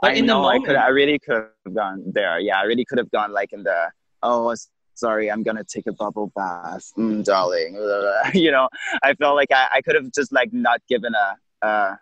But 0.00 0.12
I 0.12 0.14
in 0.14 0.26
know, 0.26 0.38
the 0.38 0.42
moment, 0.42 0.64
I 0.64 0.66
could, 0.66 0.76
I 0.76 0.88
really 0.88 1.18
could 1.18 1.46
have 1.64 1.74
gone 1.74 2.02
there. 2.12 2.40
Yeah, 2.40 2.58
I 2.58 2.64
really 2.64 2.84
could 2.84 2.98
have 2.98 3.10
gone 3.10 3.32
like 3.32 3.52
in 3.52 3.62
the 3.62 3.90
oh, 4.22 4.54
sorry, 4.96 5.30
I'm 5.30 5.42
gonna 5.42 5.64
take 5.64 5.86
a 5.86 5.92
bubble 5.92 6.32
bath, 6.34 6.92
mm, 6.98 7.24
darling. 7.24 7.74
you 8.34 8.50
know, 8.50 8.68
I 9.02 9.14
felt 9.14 9.36
like 9.36 9.52
I, 9.52 9.66
I 9.74 9.80
could 9.82 9.94
have 9.94 10.10
just 10.12 10.32
like 10.32 10.52
not 10.52 10.80
given 10.88 11.12
a. 11.14 11.66
Uh, 11.66 11.96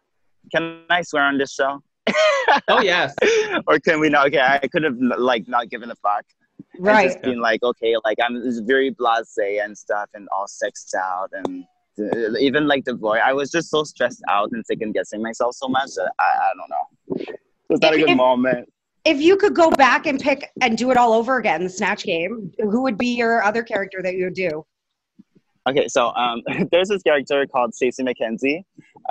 can 0.52 0.82
I 0.90 1.02
swear 1.02 1.24
on 1.24 1.38
this 1.38 1.52
show? 1.52 1.82
oh 2.68 2.80
yes. 2.80 3.14
or 3.66 3.78
can 3.78 4.00
we 4.00 4.08
not? 4.08 4.26
Okay, 4.28 4.40
I 4.40 4.66
could 4.68 4.84
have 4.84 4.96
like 4.98 5.48
not 5.48 5.68
given 5.70 5.90
a 5.90 5.96
fuck. 5.96 6.24
Right. 6.78 7.06
just 7.06 7.22
being 7.22 7.40
like, 7.40 7.62
okay, 7.62 7.94
like 8.04 8.18
I'm 8.22 8.42
very 8.66 8.92
blasé 8.92 9.64
and 9.64 9.76
stuff, 9.76 10.10
and 10.14 10.28
all 10.32 10.46
sexed 10.46 10.94
out, 10.94 11.30
and 11.32 11.64
uh, 11.98 12.36
even 12.38 12.66
like 12.66 12.84
the 12.84 12.94
boy, 12.94 13.18
I 13.18 13.32
was 13.32 13.50
just 13.50 13.70
so 13.70 13.84
stressed 13.84 14.22
out 14.28 14.50
and 14.52 14.64
second 14.66 14.92
guessing 14.92 15.22
myself 15.22 15.54
so 15.54 15.68
much 15.68 15.90
that 15.96 16.12
I, 16.18 16.22
I 16.22 16.52
don't 16.56 16.70
know. 16.70 17.34
Was 17.68 17.80
that 17.80 17.94
if, 17.94 17.98
a 17.98 18.02
good 18.02 18.10
if, 18.10 18.16
moment? 18.16 18.68
If 19.04 19.20
you 19.20 19.36
could 19.36 19.54
go 19.54 19.70
back 19.70 20.06
and 20.06 20.18
pick 20.18 20.50
and 20.60 20.78
do 20.78 20.90
it 20.90 20.96
all 20.96 21.12
over 21.12 21.36
again, 21.36 21.62
the 21.62 21.70
snatch 21.70 22.04
game, 22.04 22.50
who 22.58 22.82
would 22.82 22.96
be 22.96 23.08
your 23.08 23.42
other 23.42 23.62
character 23.62 24.02
that 24.02 24.14
you 24.14 24.24
would 24.24 24.34
do? 24.34 24.64
Okay, 25.68 25.88
so 25.88 26.14
um, 26.14 26.42
there's 26.72 26.88
this 26.88 27.02
character 27.02 27.46
called 27.46 27.74
Stacey 27.74 28.02
McKenzie. 28.02 28.64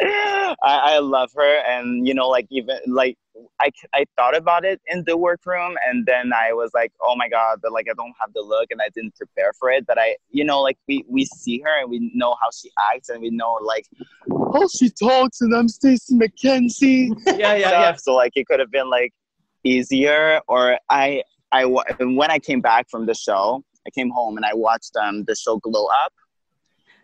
I, 0.00 0.54
I 0.62 0.98
love 1.00 1.30
her, 1.34 1.62
and 1.66 2.06
you 2.06 2.14
know, 2.14 2.28
like 2.28 2.46
even 2.50 2.78
like 2.86 3.18
I, 3.60 3.70
I 3.94 4.04
thought 4.16 4.36
about 4.36 4.64
it 4.64 4.80
in 4.86 5.04
the 5.06 5.16
workroom 5.16 5.76
and 5.86 6.06
then 6.06 6.32
I 6.32 6.52
was 6.52 6.70
like, 6.74 6.92
oh 7.00 7.14
my 7.16 7.28
God, 7.28 7.60
but 7.62 7.72
like 7.72 7.86
I 7.90 7.94
don't 7.94 8.14
have 8.20 8.32
the 8.34 8.40
look 8.40 8.70
and 8.70 8.80
I 8.80 8.88
didn't 8.94 9.16
prepare 9.16 9.52
for 9.58 9.70
it. 9.70 9.86
But 9.86 9.98
I, 9.98 10.16
you 10.30 10.44
know, 10.44 10.60
like 10.60 10.78
we, 10.86 11.04
we 11.08 11.24
see 11.24 11.60
her 11.60 11.80
and 11.80 11.90
we 11.90 12.10
know 12.14 12.36
how 12.40 12.50
she 12.56 12.70
acts 12.92 13.08
and 13.08 13.20
we 13.20 13.30
know 13.30 13.58
like 13.62 13.86
how 14.28 14.66
she 14.68 14.90
talks 14.90 15.40
and 15.40 15.54
I'm 15.54 15.68
Stacey 15.68 16.14
McKenzie. 16.14 17.10
Yeah, 17.26 17.54
yeah, 17.54 17.56
yeah. 17.56 17.94
So 17.96 18.14
like 18.14 18.32
it 18.36 18.46
could 18.46 18.60
have 18.60 18.70
been 18.70 18.90
like 18.90 19.12
easier 19.64 20.40
or 20.48 20.78
I, 20.88 21.22
I, 21.52 21.64
when 21.64 22.30
I 22.30 22.38
came 22.38 22.60
back 22.60 22.88
from 22.90 23.06
the 23.06 23.14
show, 23.14 23.64
I 23.86 23.90
came 23.90 24.10
home 24.10 24.36
and 24.36 24.44
I 24.44 24.54
watched 24.54 24.96
um, 24.96 25.24
the 25.24 25.34
show 25.34 25.56
Glow 25.58 25.86
Up 26.04 26.12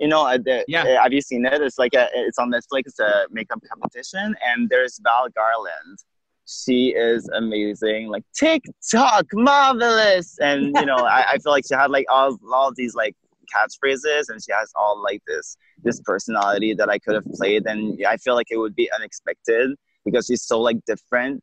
you 0.00 0.08
know, 0.08 0.26
uh, 0.26 0.38
the, 0.38 0.64
yeah. 0.68 0.82
Uh, 0.82 1.02
have 1.02 1.12
you 1.12 1.20
seen 1.20 1.46
it? 1.46 1.60
It's 1.62 1.78
like 1.78 1.94
a, 1.94 2.08
it's 2.14 2.38
on 2.38 2.50
Netflix, 2.50 2.82
it's 2.86 3.00
a 3.00 3.26
makeup 3.30 3.60
competition, 3.70 4.34
and 4.46 4.68
there's 4.68 4.98
Val 5.02 5.28
Garland, 5.28 5.98
she 6.46 6.88
is 6.88 7.28
amazing. 7.34 8.08
Like 8.08 8.24
TikTok, 8.34 9.26
marvelous. 9.32 10.38
And 10.40 10.74
you 10.76 10.86
know, 10.86 10.96
I, 10.96 11.32
I 11.32 11.38
feel 11.38 11.52
like 11.52 11.64
she 11.66 11.74
had 11.74 11.90
like 11.90 12.06
all 12.08 12.38
all 12.52 12.72
these 12.74 12.94
like 12.94 13.14
catchphrases 13.54 14.28
and 14.28 14.42
she 14.42 14.52
has 14.52 14.72
all 14.74 15.02
like 15.02 15.22
this 15.26 15.56
this 15.82 16.00
personality 16.00 16.74
that 16.74 16.88
I 16.88 16.98
could 16.98 17.14
have 17.14 17.26
played. 17.34 17.66
And 17.66 17.98
I 18.06 18.16
feel 18.18 18.34
like 18.34 18.48
it 18.50 18.58
would 18.58 18.74
be 18.74 18.90
unexpected 18.92 19.74
because 20.04 20.26
she's 20.26 20.42
so 20.42 20.60
like 20.60 20.76
different 20.86 21.42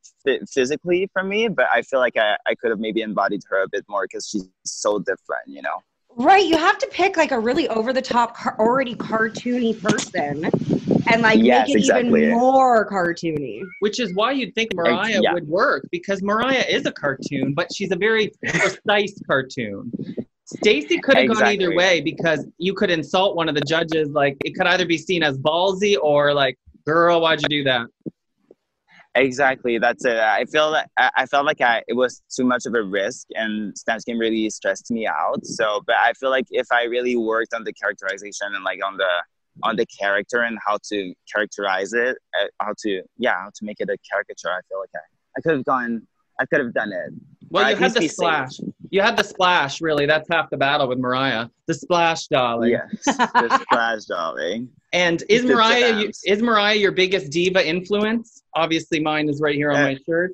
physically 0.51 1.09
from 1.13 1.29
me. 1.29 1.47
But 1.47 1.67
I 1.73 1.81
feel 1.81 1.99
like 1.99 2.17
I, 2.17 2.37
I 2.47 2.55
could 2.55 2.69
have 2.69 2.79
maybe 2.79 3.01
embodied 3.01 3.41
her 3.49 3.63
a 3.63 3.67
bit 3.69 3.85
more 3.89 4.05
because 4.05 4.27
she's 4.27 4.47
so 4.65 4.99
different 4.99 5.47
you 5.47 5.61
know? 5.61 5.81
Right, 6.17 6.45
you 6.45 6.57
have 6.57 6.77
to 6.79 6.87
pick 6.87 7.15
like 7.15 7.31
a 7.31 7.39
really 7.39 7.69
over 7.69 7.93
the 7.93 8.01
top, 8.01 8.35
already 8.59 8.95
cartoony 8.95 9.81
person, 9.81 10.49
and 11.07 11.21
like 11.21 11.39
yes, 11.39 11.67
make 11.67 11.75
it 11.75 11.79
exactly. 11.79 12.25
even 12.25 12.37
more 12.37 12.89
cartoony. 12.89 13.61
Which 13.79 13.99
is 13.99 14.13
why 14.13 14.31
you'd 14.31 14.53
think 14.55 14.73
Mariah 14.73 15.19
yeah. 15.21 15.33
would 15.33 15.47
work 15.47 15.87
because 15.91 16.21
Mariah 16.21 16.65
is 16.67 16.85
a 16.85 16.91
cartoon, 16.91 17.53
but 17.53 17.73
she's 17.73 17.91
a 17.91 17.95
very 17.95 18.31
precise 18.43 19.19
cartoon. 19.27 19.91
Stacey 20.45 20.99
could 20.99 21.15
have 21.15 21.25
exactly. 21.25 21.57
gone 21.57 21.61
either 21.61 21.75
way 21.75 22.01
because 22.01 22.45
you 22.57 22.73
could 22.73 22.89
insult 22.89 23.35
one 23.35 23.47
of 23.47 23.55
the 23.55 23.61
judges. 23.61 24.09
Like 24.09 24.37
it 24.43 24.53
could 24.55 24.67
either 24.67 24.85
be 24.85 24.97
seen 24.97 25.23
as 25.23 25.37
ballsy 25.37 25.95
or 26.01 26.33
like, 26.33 26.57
"Girl, 26.85 27.21
why'd 27.21 27.41
you 27.41 27.49
do 27.49 27.63
that?" 27.63 27.87
Exactly, 29.15 29.77
that's 29.77 30.05
it. 30.05 30.17
I 30.17 30.45
feel 30.45 30.71
that 30.71 30.89
I 30.97 31.25
felt 31.25 31.45
like 31.45 31.59
I 31.59 31.83
it 31.87 31.93
was 31.93 32.21
too 32.33 32.45
much 32.45 32.65
of 32.65 32.73
a 32.75 32.81
risk, 32.81 33.27
and 33.31 33.77
Snatch 33.77 34.05
Game 34.05 34.17
really 34.17 34.49
stressed 34.49 34.89
me 34.89 35.05
out. 35.05 35.45
So, 35.45 35.81
but 35.85 35.95
I 35.97 36.13
feel 36.13 36.29
like 36.29 36.45
if 36.49 36.67
I 36.71 36.83
really 36.83 37.17
worked 37.17 37.53
on 37.53 37.65
the 37.65 37.73
characterization 37.73 38.47
and 38.55 38.63
like 38.63 38.79
on 38.85 38.95
the 38.95 39.09
on 39.63 39.75
the 39.75 39.85
character 39.85 40.41
and 40.41 40.57
how 40.65 40.77
to 40.89 41.13
characterize 41.33 41.93
it, 41.93 42.17
uh, 42.39 42.47
how 42.59 42.73
to 42.83 43.01
yeah, 43.17 43.35
how 43.35 43.49
to 43.53 43.65
make 43.65 43.77
it 43.79 43.89
a 43.89 43.97
caricature, 44.09 44.49
I 44.49 44.61
feel 44.69 44.79
like 44.79 44.89
I, 44.95 44.99
I 45.37 45.41
could 45.41 45.57
have 45.57 45.65
gone, 45.65 46.07
I 46.39 46.45
could 46.45 46.59
have 46.59 46.73
done 46.73 46.91
it. 46.91 47.13
Well, 47.49 47.69
you 47.69 47.75
had 47.75 47.93
the 47.93 48.07
splash. 48.07 48.59
You 48.89 49.01
had 49.01 49.17
the 49.17 49.23
splash. 49.23 49.81
Really, 49.81 50.05
that's 50.05 50.27
half 50.31 50.49
the 50.49 50.57
battle 50.57 50.87
with 50.87 50.99
Mariah. 50.99 51.47
The 51.67 51.73
splash, 51.73 52.27
darling. 52.27 52.71
Yes, 52.71 53.05
the 53.05 53.59
splash, 53.63 54.05
darling. 54.05 54.69
And 54.93 55.23
is 55.29 55.45
Mariah 55.45 56.09
is 56.25 56.41
Mariah 56.41 56.75
your 56.75 56.91
biggest 56.91 57.31
diva 57.31 57.65
influence? 57.65 58.43
Obviously, 58.55 58.99
mine 58.99 59.29
is 59.29 59.39
right 59.39 59.55
here 59.55 59.71
on 59.71 59.79
uh, 59.79 59.83
my 59.83 59.97
shirt. 60.05 60.33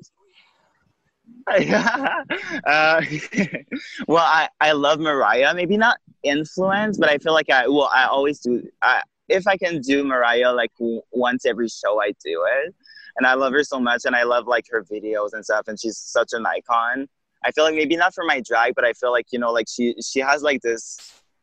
uh, 2.66 3.02
well, 4.08 4.24
I, 4.24 4.48
I 4.60 4.72
love 4.72 5.00
Mariah. 5.00 5.54
Maybe 5.54 5.76
not 5.76 5.98
influence, 6.22 6.98
but 6.98 7.08
I 7.08 7.18
feel 7.18 7.32
like 7.32 7.50
I 7.50 7.68
well 7.68 7.90
I 7.94 8.06
always 8.06 8.40
do. 8.40 8.62
I, 8.82 9.02
if 9.28 9.46
I 9.46 9.56
can 9.56 9.80
do 9.80 10.04
Mariah 10.04 10.52
like 10.52 10.72
w- 10.78 11.02
once 11.12 11.46
every 11.46 11.68
show, 11.68 12.00
I 12.00 12.08
do 12.24 12.44
it. 12.64 12.74
And 13.16 13.26
I 13.26 13.34
love 13.34 13.52
her 13.52 13.64
so 13.64 13.80
much, 13.80 14.02
and 14.04 14.14
I 14.14 14.22
love 14.22 14.46
like 14.46 14.66
her 14.70 14.84
videos 14.84 15.30
and 15.32 15.44
stuff. 15.44 15.68
And 15.68 15.80
she's 15.80 15.98
such 15.98 16.28
an 16.32 16.46
icon. 16.46 17.08
I 17.44 17.50
feel 17.50 17.64
like 17.64 17.74
maybe 17.74 17.96
not 17.96 18.14
for 18.14 18.24
my 18.24 18.42
drag, 18.46 18.74
but 18.74 18.84
I 18.84 18.92
feel 18.92 19.10
like 19.10 19.26
you 19.32 19.38
know, 19.38 19.52
like 19.52 19.66
she 19.68 19.94
she 20.04 20.20
has 20.20 20.42
like 20.42 20.60
this 20.62 20.98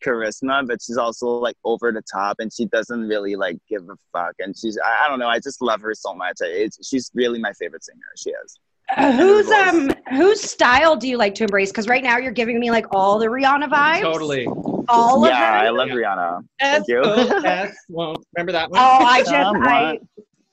charisma, 0.05 0.67
but 0.67 0.81
she's 0.81 0.97
also 0.97 1.27
like 1.27 1.57
over 1.63 1.91
the 1.91 2.03
top, 2.03 2.37
and 2.39 2.53
she 2.53 2.65
doesn't 2.65 3.07
really 3.07 3.35
like 3.35 3.57
give 3.67 3.83
a 3.89 3.95
fuck. 4.13 4.35
And 4.39 4.55
she's 4.57 4.77
I, 4.77 5.05
I 5.05 5.09
don't 5.09 5.19
know, 5.19 5.27
I 5.29 5.39
just 5.39 5.61
love 5.61 5.81
her 5.81 5.93
so 5.95 6.13
much. 6.13 6.37
It's, 6.41 6.87
she's 6.87 7.09
really 7.15 7.39
my 7.39 7.53
favorite 7.53 7.83
singer. 7.83 8.11
She 8.17 8.29
is. 8.29 8.59
Uh, 8.95 9.11
whose 9.13 9.49
um 9.49 9.89
whose 10.11 10.41
style 10.41 10.95
do 10.95 11.07
you 11.07 11.17
like 11.17 11.33
to 11.35 11.43
embrace? 11.43 11.71
Because 11.71 11.87
right 11.87 12.03
now 12.03 12.17
you're 12.17 12.31
giving 12.31 12.59
me 12.59 12.69
like 12.69 12.85
all 12.91 13.17
the 13.17 13.25
Rihanna 13.25 13.67
vibes. 13.67 14.01
Totally. 14.01 14.45
All 14.87 15.25
yeah, 15.25 15.61
of 15.61 15.65
I 15.65 15.69
love 15.69 15.89
Rihanna. 15.89 16.45
Thank 16.59 16.87
you. 16.87 17.01
well, 17.89 18.15
remember 18.35 18.51
that 18.51 18.69
one? 18.69 18.79
Oh, 18.79 19.05
I 19.05 19.19
just 19.21 19.33
I 19.33 19.99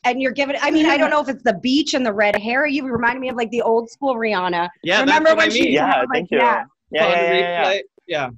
and 0.04 0.20
you're 0.20 0.32
giving 0.32 0.56
I 0.60 0.70
mean, 0.70 0.86
I 0.86 0.96
don't 0.96 1.10
know 1.10 1.20
if 1.20 1.28
it's 1.28 1.42
the 1.42 1.54
beach 1.54 1.94
and 1.94 2.06
the 2.06 2.12
red 2.12 2.36
hair. 2.36 2.66
You 2.66 2.86
remind 2.86 3.20
me 3.20 3.28
of 3.28 3.36
like 3.36 3.50
the 3.50 3.62
old 3.62 3.90
school 3.90 4.14
Rihanna. 4.16 4.68
Yeah, 4.82 5.00
remember 5.00 5.30
when 5.30 5.40
I 5.40 5.48
mean. 5.48 5.62
she 5.62 5.70
yeah, 5.72 6.04
thank 6.12 6.30
you. 6.30 6.38
Yeah, 6.38 6.64
yeah, 6.90 7.08
yeah, 7.08 7.72
yeah, 7.72 7.80
yeah. 8.06 8.30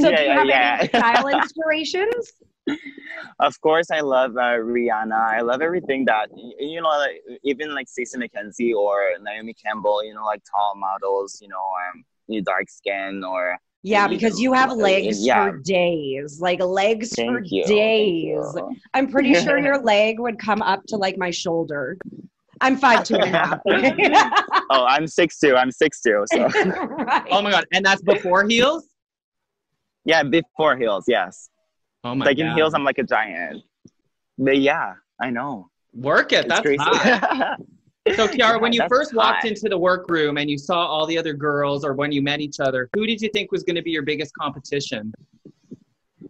So 0.00 0.08
yeah, 0.08 0.16
do 0.16 0.22
you 0.22 0.30
have 0.30 0.46
yeah. 0.46 0.76
any 0.80 0.88
style 1.00 1.28
inspirations? 1.28 2.32
Of 3.40 3.60
course, 3.60 3.90
I 3.90 4.00
love 4.00 4.36
uh, 4.36 4.58
Rihanna. 4.58 5.12
I 5.12 5.40
love 5.40 5.62
everything 5.62 6.04
that 6.06 6.28
you 6.36 6.80
know, 6.80 6.88
like, 6.88 7.22
even 7.44 7.74
like 7.74 7.88
Stacey 7.88 8.18
McKenzie 8.18 8.74
or 8.74 8.98
Naomi 9.20 9.54
Campbell. 9.54 10.04
You 10.04 10.14
know, 10.14 10.24
like 10.24 10.42
tall 10.50 10.74
models. 10.76 11.38
You 11.40 11.48
know, 11.48 11.56
um, 11.94 12.04
dark 12.44 12.70
skin 12.70 13.22
or 13.24 13.58
yeah, 13.84 14.06
because 14.06 14.40
you 14.40 14.52
have 14.52 14.72
legs 14.72 15.26
yeah. 15.26 15.50
for 15.50 15.58
days, 15.58 16.40
like 16.40 16.62
legs 16.62 17.10
Thank 17.14 17.30
for 17.30 17.42
you. 17.44 17.64
days. 17.66 18.44
I'm 18.94 19.08
pretty 19.08 19.34
sure 19.42 19.58
your 19.58 19.82
leg 19.82 20.20
would 20.20 20.38
come 20.38 20.62
up 20.62 20.84
to 20.88 20.96
like 20.96 21.18
my 21.18 21.30
shoulder. 21.30 21.98
I'm 22.60 22.76
five 22.76 23.02
two 23.02 23.16
and 23.16 23.24
a 23.24 23.26
half. 23.26 23.58
oh, 24.70 24.86
I'm 24.88 25.08
six 25.08 25.38
two. 25.40 25.56
I'm 25.56 25.72
six 25.72 26.00
two. 26.00 26.24
So. 26.32 26.46
right. 26.46 27.26
Oh 27.32 27.42
my 27.42 27.50
god, 27.50 27.66
and 27.72 27.84
that's 27.84 28.02
before 28.02 28.46
heels. 28.46 28.86
Yeah, 30.04 30.22
before 30.22 30.76
heels, 30.76 31.04
yes. 31.08 31.48
Oh 32.04 32.14
my 32.14 32.26
like 32.26 32.38
God. 32.38 32.46
in 32.46 32.54
heels, 32.54 32.74
I'm 32.74 32.84
like 32.84 32.98
a 32.98 33.04
giant. 33.04 33.62
But 34.38 34.58
yeah, 34.58 34.94
I 35.20 35.30
know. 35.30 35.68
Work 35.94 36.32
it. 36.32 36.46
It's 36.46 36.48
that's 36.48 36.76
hot. 36.78 37.60
so 38.16 38.26
Kiara, 38.26 38.60
when 38.60 38.72
you 38.72 38.82
first 38.88 39.14
walked 39.14 39.44
into 39.44 39.68
the 39.68 39.78
workroom 39.78 40.38
and 40.38 40.50
you 40.50 40.58
saw 40.58 40.86
all 40.86 41.06
the 41.06 41.16
other 41.16 41.34
girls, 41.34 41.84
or 41.84 41.92
when 41.92 42.10
you 42.10 42.22
met 42.22 42.40
each 42.40 42.60
other, 42.60 42.88
who 42.94 43.06
did 43.06 43.20
you 43.20 43.28
think 43.32 43.52
was 43.52 43.62
going 43.62 43.76
to 43.76 43.82
be 43.82 43.90
your 43.90 44.02
biggest 44.02 44.32
competition? 44.34 45.12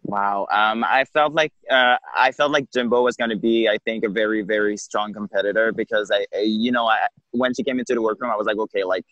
Wow, 0.02 0.46
um, 0.50 0.84
I 0.84 1.04
felt 1.04 1.32
like 1.32 1.52
uh, 1.70 1.96
I 2.14 2.32
felt 2.32 2.50
like 2.52 2.70
Jimbo 2.70 3.02
was 3.02 3.16
going 3.16 3.30
to 3.30 3.36
be, 3.36 3.68
I 3.68 3.78
think, 3.86 4.04
a 4.04 4.10
very, 4.10 4.42
very 4.42 4.76
strong 4.76 5.14
competitor 5.14 5.72
because 5.72 6.10
I, 6.10 6.26
you 6.40 6.70
know, 6.70 6.86
I, 6.86 7.06
when 7.30 7.54
she 7.54 7.62
came 7.62 7.78
into 7.78 7.94
the 7.94 8.02
workroom, 8.02 8.30
I 8.30 8.36
was 8.36 8.46
like, 8.46 8.58
okay, 8.58 8.84
like 8.84 9.06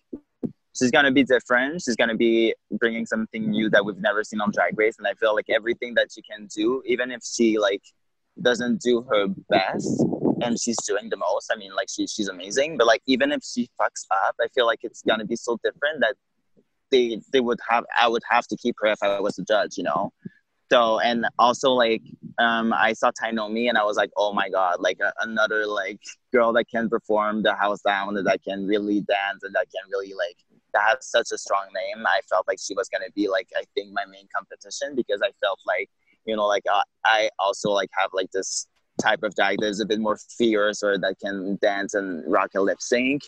she's 0.76 0.90
gonna 0.90 1.12
be 1.12 1.24
different. 1.24 1.82
She's 1.82 1.96
gonna 1.96 2.16
be 2.16 2.54
bringing 2.72 3.06
something 3.06 3.50
new 3.50 3.70
that 3.70 3.84
we've 3.84 3.98
never 3.98 4.24
seen 4.24 4.40
on 4.40 4.50
Drag 4.52 4.78
Race, 4.78 4.98
and 4.98 5.06
I 5.06 5.14
feel 5.14 5.34
like 5.34 5.46
everything 5.48 5.94
that 5.94 6.08
she 6.14 6.22
can 6.22 6.46
do, 6.46 6.82
even 6.86 7.10
if 7.10 7.22
she 7.24 7.58
like 7.58 7.82
doesn't 8.42 8.80
do 8.80 9.02
her 9.10 9.26
best 9.48 10.04
and 10.42 10.58
she's 10.58 10.76
doing 10.86 11.10
the 11.10 11.16
most. 11.16 11.50
I 11.52 11.56
mean, 11.56 11.74
like 11.74 11.88
she 11.94 12.06
she's 12.06 12.28
amazing, 12.28 12.76
but 12.78 12.86
like 12.86 13.02
even 13.06 13.32
if 13.32 13.42
she 13.44 13.68
fucks 13.80 14.06
up, 14.10 14.36
I 14.40 14.48
feel 14.54 14.66
like 14.66 14.80
it's 14.82 15.02
gonna 15.02 15.26
be 15.26 15.36
so 15.36 15.58
different 15.62 16.00
that 16.00 16.14
they 16.90 17.20
they 17.32 17.40
would 17.40 17.58
have 17.68 17.84
I 17.96 18.08
would 18.08 18.22
have 18.28 18.46
to 18.48 18.56
keep 18.56 18.76
her 18.80 18.88
if 18.88 19.02
I 19.02 19.20
was 19.20 19.38
a 19.38 19.44
judge, 19.44 19.76
you 19.76 19.84
know. 19.84 20.12
So 20.70 21.00
and 21.00 21.26
also 21.38 21.70
like 21.70 22.02
um, 22.38 22.72
I 22.72 22.92
saw 22.92 23.10
Tynomi 23.10 23.68
and 23.68 23.76
I 23.76 23.84
was 23.84 23.96
like, 23.96 24.10
oh 24.16 24.32
my 24.32 24.48
god, 24.48 24.76
like 24.80 24.98
a, 25.00 25.12
another 25.20 25.66
like 25.66 26.00
girl 26.32 26.52
that 26.54 26.68
can 26.68 26.88
perform 26.88 27.42
the 27.42 27.54
house 27.54 27.82
down 27.82 28.16
and 28.16 28.26
that 28.26 28.42
can 28.42 28.66
really 28.66 29.00
dance 29.00 29.42
and 29.42 29.54
that 29.54 29.66
can 29.74 29.90
really 29.90 30.14
like 30.14 30.36
that 30.72 30.82
has 30.86 31.08
such 31.08 31.28
a 31.32 31.38
strong 31.38 31.66
name. 31.74 32.04
I 32.06 32.20
felt 32.28 32.46
like 32.48 32.58
she 32.60 32.74
was 32.74 32.88
gonna 32.88 33.10
be 33.14 33.28
like 33.28 33.48
I 33.56 33.64
think 33.74 33.92
my 33.92 34.04
main 34.06 34.26
competition 34.34 34.94
because 34.94 35.20
I 35.22 35.30
felt 35.40 35.60
like 35.66 35.88
you 36.26 36.36
know 36.36 36.46
like 36.46 36.64
uh, 36.72 36.82
I 37.04 37.30
also 37.38 37.70
like 37.70 37.90
have 37.98 38.10
like 38.12 38.30
this 38.32 38.66
type 39.00 39.22
of 39.22 39.34
drag 39.34 39.58
that's 39.60 39.80
a 39.80 39.86
bit 39.86 40.00
more 40.00 40.18
fierce 40.38 40.82
or 40.82 40.98
that 40.98 41.16
can 41.22 41.58
dance 41.62 41.94
and 41.94 42.22
rock 42.30 42.50
a 42.54 42.60
lip 42.60 42.80
sync. 42.80 43.22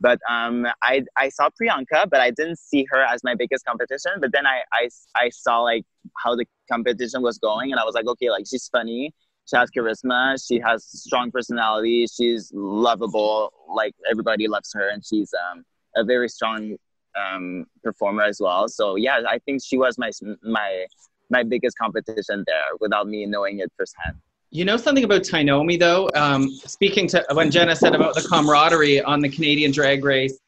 But 0.00 0.18
um, 0.28 0.66
I, 0.82 1.04
I 1.16 1.28
saw 1.28 1.48
Priyanka, 1.48 2.10
but 2.10 2.20
I 2.20 2.32
didn't 2.32 2.58
see 2.58 2.84
her 2.90 3.04
as 3.04 3.22
my 3.22 3.36
biggest 3.36 3.64
competition. 3.64 4.10
But 4.20 4.32
then 4.32 4.48
I, 4.48 4.62
I, 4.72 4.88
I 5.14 5.30
saw 5.30 5.60
like 5.60 5.84
how 6.18 6.34
the 6.34 6.44
competition 6.70 7.22
was 7.22 7.38
going, 7.38 7.70
and 7.70 7.78
I 7.78 7.84
was 7.84 7.94
like, 7.94 8.06
okay, 8.06 8.28
like 8.28 8.44
she's 8.50 8.66
funny, 8.66 9.14
she 9.48 9.56
has 9.56 9.70
charisma, 9.70 10.44
she 10.44 10.58
has 10.58 10.84
strong 10.84 11.30
personality, 11.30 12.06
she's 12.12 12.50
lovable, 12.52 13.52
like 13.72 13.94
everybody 14.10 14.48
loves 14.48 14.72
her, 14.74 14.88
and 14.88 15.04
she's 15.06 15.32
um, 15.52 15.62
a 15.96 16.04
very 16.04 16.28
strong 16.28 16.76
um, 17.16 17.66
performer 17.82 18.22
as 18.22 18.40
well. 18.40 18.68
So 18.68 18.96
yeah, 18.96 19.20
I 19.28 19.38
think 19.40 19.62
she 19.64 19.76
was 19.76 19.98
my 19.98 20.10
my 20.42 20.86
my 21.30 21.42
biggest 21.42 21.78
competition 21.78 22.44
there 22.46 22.70
without 22.80 23.08
me 23.08 23.26
knowing 23.26 23.60
it 23.60 23.72
firsthand. 23.76 24.16
You 24.50 24.66
know 24.66 24.76
something 24.76 25.04
about 25.04 25.22
Tynomi 25.22 25.78
though? 25.78 26.10
Um, 26.14 26.50
speaking 26.50 27.06
to 27.08 27.24
when 27.32 27.50
Jenna 27.50 27.74
said 27.74 27.94
about 27.94 28.14
the 28.14 28.20
camaraderie 28.22 29.02
on 29.02 29.20
the 29.20 29.28
Canadian 29.28 29.72
drag 29.72 30.04
race, 30.04 30.38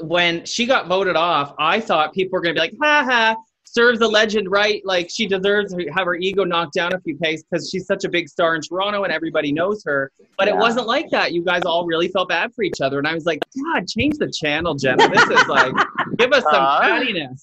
when 0.00 0.44
she 0.46 0.64
got 0.64 0.88
voted 0.88 1.16
off, 1.16 1.54
I 1.58 1.80
thought 1.80 2.14
people 2.14 2.36
were 2.36 2.40
going 2.40 2.54
to 2.54 2.60
be 2.60 2.68
like, 2.68 2.74
ha 2.82 3.04
ha, 3.04 3.36
serves 3.66 3.98
the 3.98 4.08
legend 4.08 4.50
right. 4.50 4.84
Like 4.84 5.10
she 5.10 5.26
deserves 5.26 5.74
to 5.74 5.86
have 5.94 6.06
her 6.06 6.14
ego 6.14 6.44
knocked 6.44 6.74
down 6.74 6.94
a 6.94 7.00
few 7.00 7.16
paces 7.16 7.44
because 7.50 7.68
she's 7.68 7.86
such 7.86 8.04
a 8.04 8.08
big 8.08 8.28
star 8.28 8.54
in 8.54 8.62
Toronto 8.62 9.04
and 9.04 9.12
everybody 9.12 9.52
knows 9.52 9.82
her. 9.84 10.10
But 10.38 10.48
yeah. 10.48 10.54
it 10.54 10.56
wasn't 10.56 10.86
like 10.86 11.10
that. 11.10 11.32
You 11.32 11.42
guys 11.42 11.62
all 11.62 11.86
really 11.86 12.08
felt 12.08 12.28
bad 12.28 12.54
for 12.54 12.62
each 12.62 12.80
other. 12.80 12.98
And 12.98 13.06
I 13.06 13.14
was 13.14 13.26
like, 13.26 13.40
God, 13.54 13.86
change 13.86 14.18
the 14.18 14.30
channel, 14.30 14.74
Jenna. 14.74 15.08
This 15.08 15.28
is 15.28 15.46
like, 15.48 15.74
give 16.16 16.32
us 16.32 16.42
some 16.44 16.54
uh, 16.54 16.80
cattiness. 16.82 17.40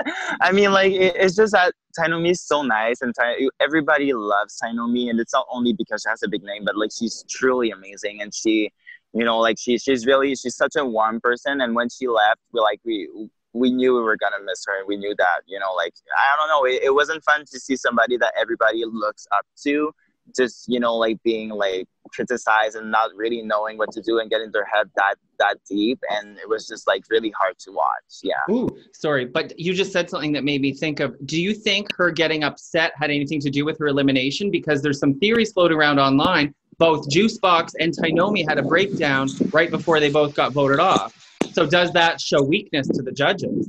I 0.40 0.52
mean, 0.52 0.72
like, 0.72 0.92
it, 0.92 1.16
it's 1.16 1.34
just 1.34 1.52
that 1.52 1.74
Tynomi 1.98 2.30
is 2.30 2.40
so 2.40 2.62
nice, 2.62 3.00
and 3.00 3.14
everybody 3.60 4.12
loves 4.12 4.58
Tynomi, 4.62 5.10
and 5.10 5.18
it's 5.18 5.32
not 5.32 5.46
only 5.50 5.72
because 5.72 6.02
she 6.02 6.10
has 6.10 6.22
a 6.22 6.28
big 6.28 6.44
name, 6.44 6.64
but 6.64 6.76
like 6.76 6.90
she's 6.96 7.24
truly 7.28 7.70
amazing, 7.70 8.20
and 8.22 8.32
she, 8.34 8.70
you 9.12 9.24
know, 9.24 9.38
like 9.38 9.56
she, 9.58 9.78
she's 9.78 10.06
really, 10.06 10.36
she's 10.36 10.56
such 10.56 10.76
a 10.76 10.84
warm 10.84 11.20
person, 11.20 11.62
and 11.62 11.74
when 11.74 11.88
she 11.88 12.06
left, 12.06 12.40
we 12.52 12.60
like 12.60 12.80
we 12.84 13.08
we 13.56 13.72
knew 13.72 13.94
we 13.94 14.02
were 14.02 14.16
gonna 14.16 14.42
miss 14.44 14.64
her, 14.66 14.78
and 14.78 14.86
we 14.86 14.96
knew 14.96 15.14
that, 15.16 15.40
you 15.46 15.58
know, 15.58 15.72
like 15.74 15.94
I 16.16 16.36
don't 16.36 16.48
know, 16.48 16.64
it, 16.64 16.82
it 16.84 16.94
wasn't 16.94 17.24
fun 17.24 17.44
to 17.50 17.60
see 17.60 17.76
somebody 17.76 18.16
that 18.18 18.32
everybody 18.38 18.84
looks 18.84 19.26
up 19.32 19.46
to 19.64 19.92
just 20.34 20.64
you 20.68 20.80
know 20.80 20.94
like 20.96 21.22
being 21.22 21.50
like 21.50 21.86
criticized 22.12 22.76
and 22.76 22.90
not 22.90 23.10
really 23.14 23.42
knowing 23.42 23.76
what 23.76 23.90
to 23.92 24.00
do 24.00 24.18
and 24.18 24.30
getting 24.30 24.50
their 24.52 24.64
head 24.64 24.88
that 24.96 25.14
that 25.38 25.56
deep 25.68 25.98
and 26.10 26.38
it 26.38 26.48
was 26.48 26.66
just 26.66 26.86
like 26.86 27.04
really 27.10 27.32
hard 27.38 27.58
to 27.58 27.70
watch 27.70 28.20
yeah. 28.22 28.34
Ooh, 28.50 28.68
sorry 28.92 29.24
but 29.24 29.58
you 29.58 29.74
just 29.74 29.92
said 29.92 30.08
something 30.08 30.32
that 30.32 30.44
made 30.44 30.60
me 30.60 30.72
think 30.72 31.00
of 31.00 31.14
do 31.26 31.40
you 31.40 31.54
think 31.54 31.94
her 31.96 32.10
getting 32.10 32.44
upset 32.44 32.92
had 32.96 33.10
anything 33.10 33.40
to 33.40 33.50
do 33.50 33.64
with 33.64 33.78
her 33.78 33.88
elimination? 33.88 34.50
Because 34.50 34.82
there's 34.82 34.98
some 34.98 35.18
theories 35.18 35.52
floating 35.52 35.76
around 35.76 35.98
online 35.98 36.54
both 36.78 37.08
Juice 37.08 37.38
Boxx 37.38 37.72
and 37.80 37.92
tynomi 37.92 38.46
had 38.46 38.58
a 38.58 38.62
breakdown 38.62 39.28
right 39.50 39.70
before 39.70 39.98
they 39.98 40.10
both 40.10 40.34
got 40.34 40.52
voted 40.52 40.78
off 40.78 41.25
so 41.52 41.66
does 41.66 41.92
that 41.92 42.20
show 42.20 42.42
weakness 42.42 42.88
to 42.88 43.02
the 43.02 43.12
judges 43.12 43.68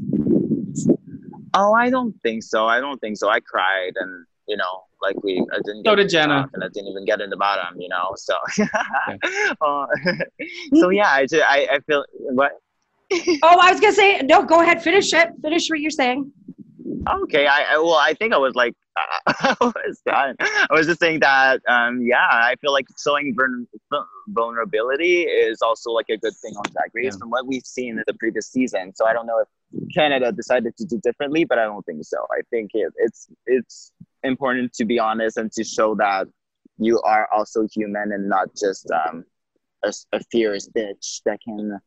oh 1.53 1.73
i 1.73 1.89
don't 1.89 2.15
think 2.21 2.43
so 2.43 2.65
i 2.65 2.79
don't 2.79 2.99
think 2.99 3.17
so 3.17 3.29
i 3.29 3.39
cried 3.39 3.93
and 3.95 4.25
you 4.47 4.57
know, 4.57 4.85
like 5.01 5.21
we 5.23 5.45
I 5.51 5.57
didn't 5.65 5.83
get 5.83 5.91
so 5.91 5.95
did 5.95 6.09
Jenna, 6.09 6.49
and 6.53 6.63
I 6.63 6.67
didn't 6.69 6.87
even 6.87 7.05
get 7.05 7.21
in 7.21 7.29
the 7.29 7.37
bottom, 7.37 7.79
you 7.79 7.89
know. 7.89 8.13
So, 8.15 8.33
uh, 9.61 9.87
so 10.75 10.89
yeah, 10.89 11.09
I, 11.09 11.25
just, 11.25 11.43
I 11.45 11.67
I 11.71 11.79
feel 11.81 12.05
what. 12.19 12.53
oh, 13.11 13.59
I 13.59 13.71
was 13.71 13.79
gonna 13.79 13.93
say 13.93 14.19
no. 14.21 14.43
Go 14.43 14.61
ahead, 14.61 14.81
finish 14.81 15.13
it. 15.13 15.29
Finish 15.41 15.69
what 15.69 15.79
you're 15.79 15.91
saying. 15.91 16.31
Okay, 17.23 17.47
I, 17.47 17.73
I 17.73 17.77
well, 17.77 17.93
I 17.95 18.13
think 18.13 18.33
I 18.33 18.37
was 18.37 18.55
like, 18.55 18.73
I 19.27 19.55
was 19.61 20.01
done. 20.05 20.35
I 20.39 20.67
was 20.71 20.87
just 20.87 20.99
saying 20.99 21.19
that, 21.21 21.61
um, 21.67 22.01
yeah, 22.01 22.27
I 22.29 22.55
feel 22.61 22.73
like 22.73 22.87
showing 23.01 23.35
vulnerability 24.29 25.21
is 25.21 25.61
also 25.61 25.91
like 25.91 26.09
a 26.09 26.17
good 26.17 26.35
thing 26.35 26.55
on 26.55 26.63
Drag 26.71 26.91
Race 26.93 27.13
yeah. 27.13 27.19
from 27.19 27.29
what 27.29 27.45
we've 27.45 27.65
seen 27.65 27.97
in 27.97 28.03
the 28.07 28.13
previous 28.15 28.47
season. 28.47 28.93
So 28.95 29.05
I 29.05 29.13
don't 29.13 29.27
know 29.27 29.39
if 29.39 29.93
Canada 29.93 30.31
decided 30.31 30.75
to 30.77 30.85
do 30.85 30.99
differently, 31.03 31.45
but 31.45 31.59
I 31.59 31.65
don't 31.65 31.85
think 31.85 32.03
so. 32.03 32.17
I 32.31 32.41
think 32.49 32.71
it, 32.73 32.91
it's 32.97 33.27
it's 33.45 33.91
important 34.23 34.73
to 34.73 34.85
be 34.85 34.99
honest 34.99 35.37
and 35.37 35.51
to 35.53 35.63
show 35.63 35.95
that 35.95 36.27
you 36.77 36.99
are 37.01 37.27
also 37.31 37.67
human 37.73 38.11
and 38.11 38.29
not 38.29 38.49
just 38.55 38.89
um, 38.91 39.25
a, 39.83 39.93
a 40.13 40.19
fierce 40.31 40.67
bitch 40.69 41.21
that 41.25 41.39
can 41.41 41.79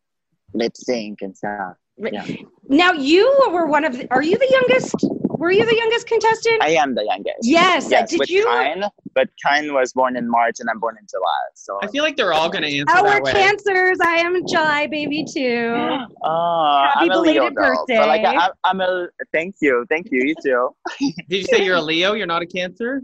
lip 0.55 0.73
sync 0.77 1.23
and 1.23 1.37
stuff. 1.37 1.77
Yeah. 2.01 2.27
Now 2.69 2.93
you 2.93 3.33
were 3.51 3.67
one 3.67 3.85
of. 3.85 3.97
The, 3.97 4.07
are 4.13 4.23
you 4.23 4.39
the 4.39 4.49
youngest? 4.51 4.95
Were 5.41 5.51
you 5.51 5.65
the 5.65 5.75
youngest 5.75 6.07
contestant? 6.07 6.63
I 6.63 6.71
am 6.71 6.95
the 6.95 7.05
youngest. 7.05 7.39
Yes. 7.43 7.87
Uh, 7.87 7.89
yes 7.93 8.11
Did 8.11 8.29
you? 8.29 8.45
Kyne, 8.45 8.85
but 9.15 9.29
Kyne 9.43 9.73
was 9.73 9.93
born 9.93 10.17
in 10.17 10.29
March 10.29 10.57
and 10.61 10.69
I'm 10.69 10.79
born 10.79 10.97
in 11.01 11.07
July. 11.11 11.25
So 11.55 11.79
I 11.83 11.87
feel 11.87 12.05
like 12.05 12.17
they're 12.17 12.33
all 12.33 12.51
going 12.51 12.63
to 12.63 12.79
answer 12.79 12.95
Our 12.95 13.05
that 13.05 13.23
way. 13.23 13.33
cancers. 13.33 13.99
I 14.01 14.17
am 14.17 14.35
a 14.37 14.43
July 14.43 14.87
baby 14.87 15.25
too. 15.25 15.75
Oh, 16.23 16.87
Happy 16.93 17.11
I'm 17.11 17.17
a 17.17 17.21
Leo 17.21 17.51
birthday. 17.51 17.97
Girl, 17.97 18.07
like 18.07 18.25
I, 18.25 18.51
I'm 18.65 18.81
a. 18.83 19.09
Thank 19.33 19.57
you. 19.63 19.87
Thank 19.89 20.09
you. 20.11 20.23
You 20.23 20.35
too. 20.45 20.71
Did 21.29 21.39
you 21.39 21.45
say 21.45 21.65
you're 21.65 21.77
a 21.77 21.83
Leo? 21.83 22.13
You're 22.13 22.27
not 22.27 22.43
a 22.43 22.47
Cancer? 22.47 23.01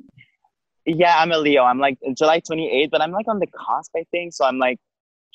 Yeah, 0.85 1.17
I'm 1.19 1.33
a 1.33 1.39
Leo. 1.39 1.63
I'm 1.65 1.79
like 1.79 1.99
July 2.17 2.41
28th, 2.41 2.91
but 2.91 3.01
I'm 3.01 3.13
like 3.13 3.27
on 3.29 3.39
the 3.39 3.47
cusp, 3.47 3.91
I 3.97 4.05
think. 4.11 4.35
So 4.35 4.45
I'm 4.45 4.59
like 4.59 4.79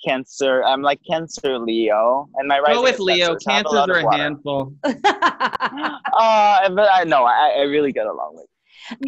Cancer. 0.05 0.63
I'm 0.63 0.81
like 0.81 0.99
Cancer 1.07 1.57
Leo, 1.59 2.29
and 2.35 2.47
my 2.47 2.59
right. 2.59 2.73
Go 2.73 2.83
with 2.83 2.99
Leo. 2.99 3.35
Cancers 3.35 3.73
are 3.73 3.91
a 3.91 4.15
handful. 4.15 4.73
uh, 4.83 4.93
but 6.13 6.89
I 6.93 7.03
know 7.05 7.23
I, 7.23 7.55
I 7.57 7.61
really 7.63 7.91
get 7.91 8.05
along 8.05 8.35
with. 8.35 8.45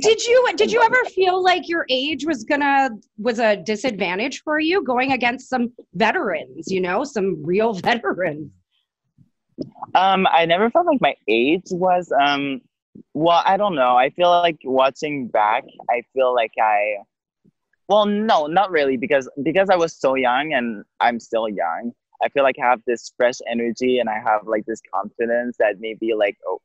Did 0.01 0.23
you 0.23 0.47
did 0.55 0.71
you 0.71 0.81
ever 0.81 1.03
feel 1.05 1.43
like 1.43 1.67
your 1.67 1.85
age 1.89 2.25
was 2.25 2.43
gonna 2.43 2.89
was 3.17 3.39
a 3.39 3.57
disadvantage 3.57 4.41
for 4.43 4.59
you 4.59 4.83
going 4.83 5.11
against 5.11 5.49
some 5.49 5.73
veterans? 5.93 6.71
You 6.71 6.81
know, 6.81 7.03
some 7.03 7.43
real 7.43 7.73
veterans. 7.73 8.51
Um, 9.95 10.27
I 10.31 10.45
never 10.45 10.69
felt 10.69 10.85
like 10.85 11.01
my 11.01 11.15
age 11.27 11.67
was 11.71 12.11
um. 12.19 12.61
Well, 13.15 13.41
I 13.43 13.57
don't 13.57 13.73
know. 13.73 13.97
I 13.97 14.11
feel 14.11 14.29
like 14.29 14.57
watching 14.63 15.27
back, 15.27 15.63
I 15.89 16.03
feel 16.13 16.33
like 16.33 16.53
I 16.61 16.97
well, 17.87 18.05
no, 18.05 18.47
not 18.47 18.71
really, 18.71 18.97
because 18.97 19.29
because 19.43 19.69
I 19.69 19.75
was 19.75 19.93
so 19.93 20.15
young 20.15 20.53
and 20.53 20.83
I'm 20.99 21.19
still 21.19 21.49
young. 21.49 21.91
I 22.21 22.29
feel 22.29 22.43
like 22.43 22.55
I 22.61 22.65
have 22.69 22.81
this 22.87 23.11
fresh 23.17 23.35
energy 23.49 23.99
and 23.99 24.09
I 24.09 24.19
have 24.19 24.47
like 24.47 24.65
this 24.65 24.81
confidence 24.93 25.57
that 25.59 25.75
maybe 25.79 26.13
like 26.17 26.37
oh, 26.47 26.61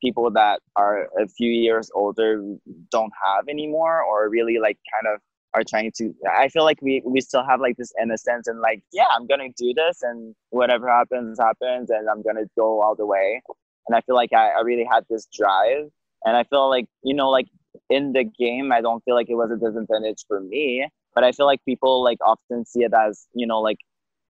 people 0.00 0.30
that 0.30 0.60
are 0.76 1.08
a 1.20 1.28
few 1.28 1.50
years 1.50 1.90
older 1.94 2.42
don't 2.90 3.12
have 3.24 3.48
anymore, 3.48 4.02
or 4.02 4.28
really 4.28 4.58
like 4.58 4.78
kind 4.92 5.14
of 5.14 5.20
are 5.54 5.62
trying 5.68 5.92
to. 5.96 6.14
I 6.30 6.48
feel 6.48 6.64
like 6.64 6.80
we 6.80 7.02
we 7.04 7.20
still 7.20 7.44
have 7.44 7.60
like 7.60 7.76
this 7.76 7.92
innocence 8.00 8.46
and 8.46 8.60
like 8.60 8.82
yeah, 8.92 9.06
I'm 9.14 9.26
gonna 9.26 9.50
do 9.56 9.74
this 9.74 10.02
and 10.02 10.34
whatever 10.50 10.88
happens 10.88 11.38
happens 11.38 11.90
and 11.90 12.08
I'm 12.08 12.22
gonna 12.22 12.46
go 12.56 12.80
all 12.82 12.94
the 12.94 13.06
way. 13.06 13.42
And 13.88 13.96
I 13.96 14.00
feel 14.02 14.14
like 14.14 14.32
I, 14.32 14.50
I 14.50 14.60
really 14.60 14.86
had 14.90 15.04
this 15.10 15.26
drive 15.36 15.90
and 16.24 16.36
I 16.36 16.44
feel 16.44 16.68
like 16.70 16.86
you 17.02 17.14
know 17.14 17.28
like 17.30 17.48
in 17.90 18.12
the 18.12 18.24
game, 18.24 18.72
I 18.72 18.80
don't 18.80 19.02
feel 19.04 19.14
like 19.14 19.28
it 19.28 19.34
was 19.34 19.50
a 19.50 19.56
disadvantage 19.56 20.24
for 20.26 20.40
me. 20.40 20.86
But 21.14 21.24
I 21.24 21.32
feel 21.32 21.46
like 21.46 21.62
people 21.64 22.02
like 22.02 22.18
often 22.24 22.64
see 22.64 22.80
it 22.80 22.92
as, 22.94 23.26
you 23.34 23.46
know, 23.46 23.60
like 23.60 23.78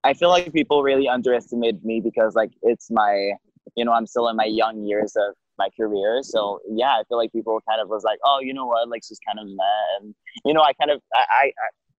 I 0.04 0.14
feel 0.14 0.30
like 0.30 0.52
people 0.52 0.82
really 0.82 1.08
underestimate 1.08 1.84
me 1.84 2.00
because 2.00 2.34
like 2.34 2.50
it's 2.62 2.90
my, 2.90 3.32
you 3.76 3.84
know, 3.84 3.92
I'm 3.92 4.06
still 4.06 4.28
in 4.28 4.36
my 4.36 4.46
young 4.46 4.82
years 4.82 5.14
of 5.16 5.34
my 5.58 5.68
career. 5.78 6.20
So 6.22 6.60
yeah, 6.68 6.90
I 6.98 7.02
feel 7.08 7.18
like 7.18 7.32
people 7.32 7.60
kind 7.68 7.80
of 7.80 7.88
was 7.88 8.02
like, 8.02 8.18
oh, 8.24 8.40
you 8.42 8.52
know 8.52 8.66
what, 8.66 8.88
like 8.88 9.02
she's 9.06 9.20
kind 9.26 9.38
of 9.38 9.46
mad, 9.46 10.00
and 10.00 10.14
you 10.44 10.54
know, 10.54 10.62
I 10.62 10.72
kind 10.72 10.90
of 10.90 11.00
I 11.14 11.52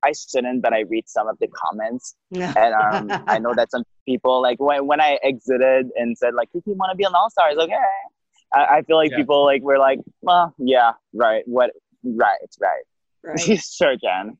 I, 0.04 0.10
I 0.10 0.12
shouldn't, 0.12 0.62
but 0.62 0.74
I 0.74 0.82
read 0.82 1.08
some 1.08 1.28
of 1.28 1.38
the 1.40 1.48
comments, 1.48 2.16
and 2.58 2.74
um, 2.74 3.24
I 3.28 3.40
know 3.40 3.54
that 3.56 3.72
some 3.72 3.84
people 4.06 4.42
like 4.42 4.60
when 4.60 4.86
when 4.86 5.00
I 5.00 5.18
exited 5.24 5.88
and 5.96 6.18
said 6.18 6.34
like, 6.34 6.50
if 6.54 6.64
you 6.66 6.74
want 6.74 6.92
to 6.92 6.98
be 6.98 7.06
an 7.06 7.14
all 7.16 7.30
stars, 7.30 7.56
okay, 7.58 7.74
I, 8.54 8.78
I 8.78 8.82
feel 8.84 8.98
like 8.98 9.12
yeah. 9.12 9.18
people 9.18 9.44
like 9.44 9.62
were 9.62 9.78
like, 9.78 10.00
well, 10.22 10.54
yeah, 10.58 10.94
right, 11.14 11.44
what, 11.48 11.72
right, 12.04 12.38
right, 12.62 12.84
right. 13.24 13.40
sure, 13.64 13.96
Jen. 13.98 14.38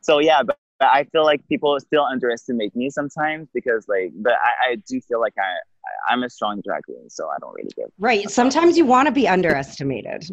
So 0.00 0.18
yeah, 0.18 0.42
but, 0.42 0.58
but, 0.78 0.88
I 0.92 1.04
feel 1.04 1.24
like 1.24 1.46
people 1.48 1.78
still 1.80 2.04
underestimate 2.04 2.76
me 2.76 2.90
sometimes 2.90 3.48
because 3.54 3.86
like, 3.88 4.12
but 4.14 4.34
I, 4.34 4.72
I 4.72 4.74
do 4.88 5.00
feel 5.00 5.20
like 5.20 5.34
I, 5.38 6.10
I 6.10 6.12
am 6.12 6.22
a 6.22 6.30
strong 6.30 6.60
drag 6.64 6.84
queen, 6.84 7.08
so 7.08 7.28
I 7.28 7.36
don't 7.40 7.54
really 7.54 7.70
give. 7.76 7.90
Right. 7.98 8.28
Sometimes 8.30 8.76
you 8.76 8.84
want 8.84 9.06
to 9.06 9.12
be 9.12 9.26
underestimated. 9.26 10.28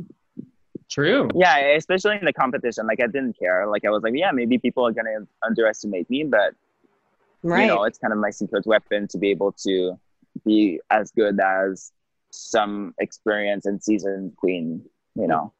True. 0.89 1.29
Yeah, 1.33 1.57
especially 1.75 2.17
in 2.17 2.25
the 2.25 2.33
competition. 2.33 2.86
Like 2.86 3.01
I 3.01 3.07
didn't 3.07 3.39
care. 3.39 3.65
Like 3.67 3.86
I 3.86 3.89
was 3.89 4.03
like, 4.03 4.13
yeah, 4.15 4.31
maybe 4.31 4.59
people 4.59 4.86
are 4.86 4.91
gonna 4.91 5.25
underestimate 5.43 6.09
me, 6.09 6.23
but 6.23 6.53
right. 7.41 7.62
you 7.62 7.67
know, 7.67 7.83
it's 7.86 7.97
kind 7.97 8.13
of 8.13 8.19
my 8.19 8.29
secret 8.29 8.65
weapon 8.67 9.07
to 9.07 9.17
be 9.17 9.31
able 9.31 9.53
to 9.63 9.97
be 10.45 10.79
as 10.91 11.12
good 11.12 11.39
as 11.39 11.91
some 12.34 12.93
experience 13.00 13.65
and 13.65 13.82
seasoned 13.82 14.36
queen 14.38 14.84
you 15.15 15.28
know. 15.28 15.54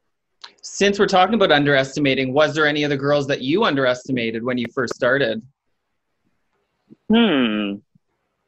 Since 0.62 0.98
we're 0.98 1.06
talking 1.06 1.34
about 1.34 1.52
underestimating, 1.52 2.32
was 2.32 2.54
there 2.54 2.66
any 2.66 2.84
of 2.84 2.90
the 2.90 2.96
girls 2.96 3.26
that 3.28 3.42
you 3.42 3.64
underestimated 3.64 4.42
when 4.42 4.58
you 4.58 4.66
first 4.74 4.94
started? 4.94 5.42
Hmm. 7.08 7.76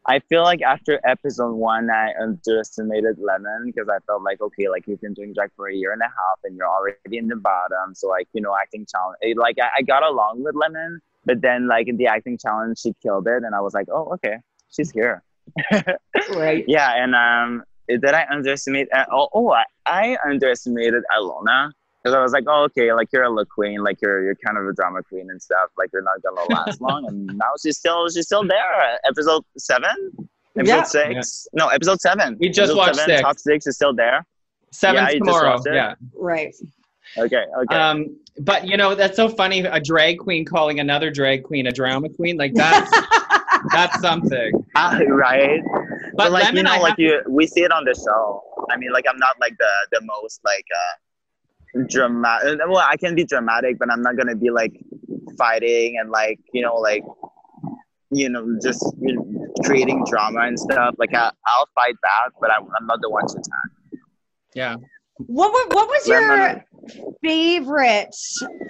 I 0.09 0.21
feel 0.21 0.43
like 0.43 0.63
after 0.63 1.01
episode 1.05 1.55
one, 1.55 1.91
I 1.91 2.13
underestimated 2.21 3.19
Lemon 3.19 3.65
because 3.67 3.89
I 3.89 3.99
felt 4.07 4.23
like, 4.23 4.41
okay, 4.41 4.69
like 4.69 4.87
you've 4.87 5.01
been 5.01 5.15
doing 5.15 5.33
drag 5.35 5.51
for 5.57 5.69
a 5.69 5.75
year 5.75 5.93
and 5.93 6.01
a 6.01 6.05
half 6.05 6.39
and 6.45 6.57
you're 6.57 6.69
already 6.69 7.19
in 7.19 7.27
the 7.27 7.37
bottom. 7.37 7.95
So, 7.95 8.09
like, 8.09 8.29
you 8.33 8.41
know, 8.41 8.55
acting 8.61 8.87
challenge, 8.87 9.17
it, 9.21 9.37
like 9.37 9.57
I, 9.61 9.79
I 9.79 9.83
got 9.83 10.05
along 10.05 10.45
with 10.45 10.55
Lemon, 10.55 11.01
but 11.25 11.41
then, 11.41 11.67
like, 11.67 11.89
in 11.89 11.97
the 11.97 12.07
acting 12.07 12.39
challenge, 12.39 12.79
she 12.79 12.95
killed 13.03 13.27
it. 13.27 13.43
And 13.43 13.55
I 13.55 13.61
was 13.61 13.75
like, 13.75 13.89
oh, 13.91 14.13
okay, 14.15 14.37
she's 14.71 14.91
here. 14.91 15.23
Right. 16.35 16.65
yeah. 16.69 16.93
And 17.03 17.15
um, 17.15 17.65
did 17.89 18.05
I 18.05 18.27
underestimate? 18.31 18.89
Uh, 18.93 19.05
oh, 19.13 19.29
oh, 19.35 19.51
I, 19.53 19.65
I 19.87 20.17
underestimated 20.27 21.03
Ilona 21.17 21.71
because 22.03 22.15
I 22.15 22.23
was 22.23 22.33
like, 22.33 22.45
oh, 22.47 22.65
okay, 22.65 22.93
like 22.93 23.09
you're 23.13 23.25
a 23.25 23.31
look 23.31 23.49
queen, 23.49 23.83
like 23.83 24.01
you're 24.01 24.23
you're 24.25 24.37
kind 24.37 24.59
of 24.59 24.67
a 24.67 24.73
drama 24.73 25.03
queen 25.03 25.31
and 25.31 25.41
stuff. 25.43 25.71
Like 25.77 25.91
you're 25.93 26.03
not 26.03 26.23
gonna 26.23 26.49
last 26.55 26.81
long. 26.81 27.07
And 27.07 27.27
now 27.39 27.53
she's 27.63 27.79
still 27.79 28.09
she's 28.09 28.27
still 28.27 28.47
there. 28.47 28.99
Episode 29.09 29.45
seven, 29.59 30.13
episode 30.57 30.75
Yeah. 30.77 30.83
six, 30.85 31.47
no, 31.53 31.69
episode 31.69 32.01
seven. 32.01 32.37
We 32.41 32.49
just 32.49 32.71
Episode 32.71 32.77
watched 32.77 32.97
seven, 32.97 33.11
six. 33.17 33.23
Top 33.23 33.39
six 33.39 33.67
is 33.67 33.75
still 33.77 33.95
there. 33.95 34.25
Seven's 34.73 35.01
Yeah, 35.01 35.11
you 35.11 35.21
just 35.25 35.39
tomorrow. 35.39 35.63
it? 35.65 35.75
Yeah. 35.75 35.95
Right. 36.15 36.55
Okay, 37.19 37.45
okay. 37.63 37.75
Um, 37.75 38.17
but 38.41 38.67
you 38.67 38.77
know 38.77 38.95
that's 38.95 39.17
so 39.17 39.29
funny. 39.29 39.61
A 39.61 39.81
drag 39.81 40.19
queen 40.19 40.45
calling 40.45 40.81
another 40.81 41.11
drag 41.11 41.45
queen 41.45 41.67
a 41.67 41.73
drama 41.73 42.09
queen, 42.11 42.37
like 42.37 42.53
that's 42.55 42.91
that's 43.73 44.01
something. 44.01 44.65
Ah, 44.77 44.99
right. 45.09 45.63
But, 46.17 46.25
But, 46.25 46.33
like 46.33 46.45
Lemon, 46.45 46.57
you 46.57 46.63
know, 46.65 46.73
I 46.73 46.79
like 46.79 46.91
have- 46.91 46.99
you, 46.99 47.23
we 47.29 47.47
see 47.47 47.63
it 47.63 47.73
on 47.73 47.85
the 47.85 47.95
show. 47.95 48.43
I 48.71 48.77
mean, 48.77 48.93
like 48.93 49.05
I'm 49.09 49.19
not 49.19 49.37
like 49.41 49.57
the 49.59 49.73
the 49.93 50.01
most 50.05 50.41
like 50.45 50.65
uh 50.75 51.83
dramatic. 51.89 52.59
Well, 52.67 52.79
I 52.79 52.97
can 52.97 53.15
be 53.15 53.25
dramatic, 53.25 53.79
but 53.79 53.91
I'm 53.93 54.03
not 54.03 54.17
gonna 54.17 54.37
be 54.37 54.51
like 54.51 54.73
fighting 55.39 55.99
and 56.01 56.11
like 56.11 56.39
you 56.53 56.63
know 56.63 56.77
like 56.77 57.03
you 58.11 58.29
know 58.29 58.57
just 58.63 58.83
you 59.01 59.15
know, 59.15 59.55
creating 59.65 60.05
drama 60.09 60.41
and 60.41 60.59
stuff. 60.59 60.95
Like 60.99 61.15
I, 61.15 61.31
I'll 61.47 61.69
fight 61.75 61.95
back, 62.03 62.33
but 62.41 62.51
I'm, 62.51 62.63
I'm 62.79 62.87
not 62.87 63.01
the 63.03 63.11
one 63.11 63.27
to 63.27 63.35
attack. 63.35 64.01
yeah. 64.55 64.77
What 65.19 65.51
wa- 65.53 65.75
what 65.75 65.89
was 65.89 66.07
your 66.07 66.65
favorite 67.23 68.15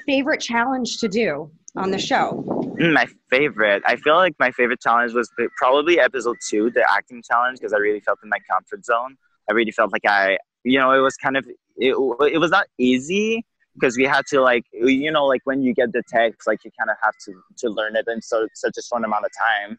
favorite 0.06 0.40
challenge 0.40 0.98
to 0.98 1.08
do 1.08 1.50
on 1.76 1.90
the 1.90 1.98
show? 1.98 2.55
My 2.92 3.06
favorite. 3.30 3.82
I 3.86 3.96
feel 3.96 4.16
like 4.16 4.34
my 4.38 4.50
favorite 4.50 4.80
challenge 4.80 5.14
was 5.14 5.30
probably 5.56 5.98
episode 5.98 6.36
two, 6.46 6.70
the 6.70 6.84
acting 6.90 7.22
challenge, 7.22 7.58
because 7.58 7.72
I 7.72 7.78
really 7.78 8.00
felt 8.00 8.18
in 8.22 8.28
my 8.28 8.38
comfort 8.50 8.84
zone. 8.84 9.16
I 9.48 9.54
really 9.54 9.70
felt 9.70 9.92
like 9.92 10.04
I, 10.06 10.38
you 10.64 10.78
know, 10.78 10.92
it 10.92 10.98
was 10.98 11.16
kind 11.16 11.36
of, 11.36 11.46
it, 11.76 11.94
it 12.32 12.38
was 12.38 12.50
not 12.50 12.66
easy 12.78 13.44
because 13.74 13.96
we 13.96 14.04
had 14.04 14.26
to 14.26 14.40
like, 14.40 14.64
you 14.72 15.10
know, 15.10 15.24
like 15.24 15.42
when 15.44 15.62
you 15.62 15.74
get 15.74 15.92
the 15.92 16.02
text, 16.08 16.46
like 16.46 16.64
you 16.64 16.70
kind 16.78 16.90
of 16.90 16.96
have 17.02 17.14
to 17.26 17.32
to 17.58 17.70
learn 17.70 17.96
it 17.96 18.06
in 18.08 18.20
so 18.20 18.46
such 18.54 18.74
a 18.78 18.82
short 18.82 19.04
amount 19.04 19.24
of 19.24 19.30
time. 19.38 19.78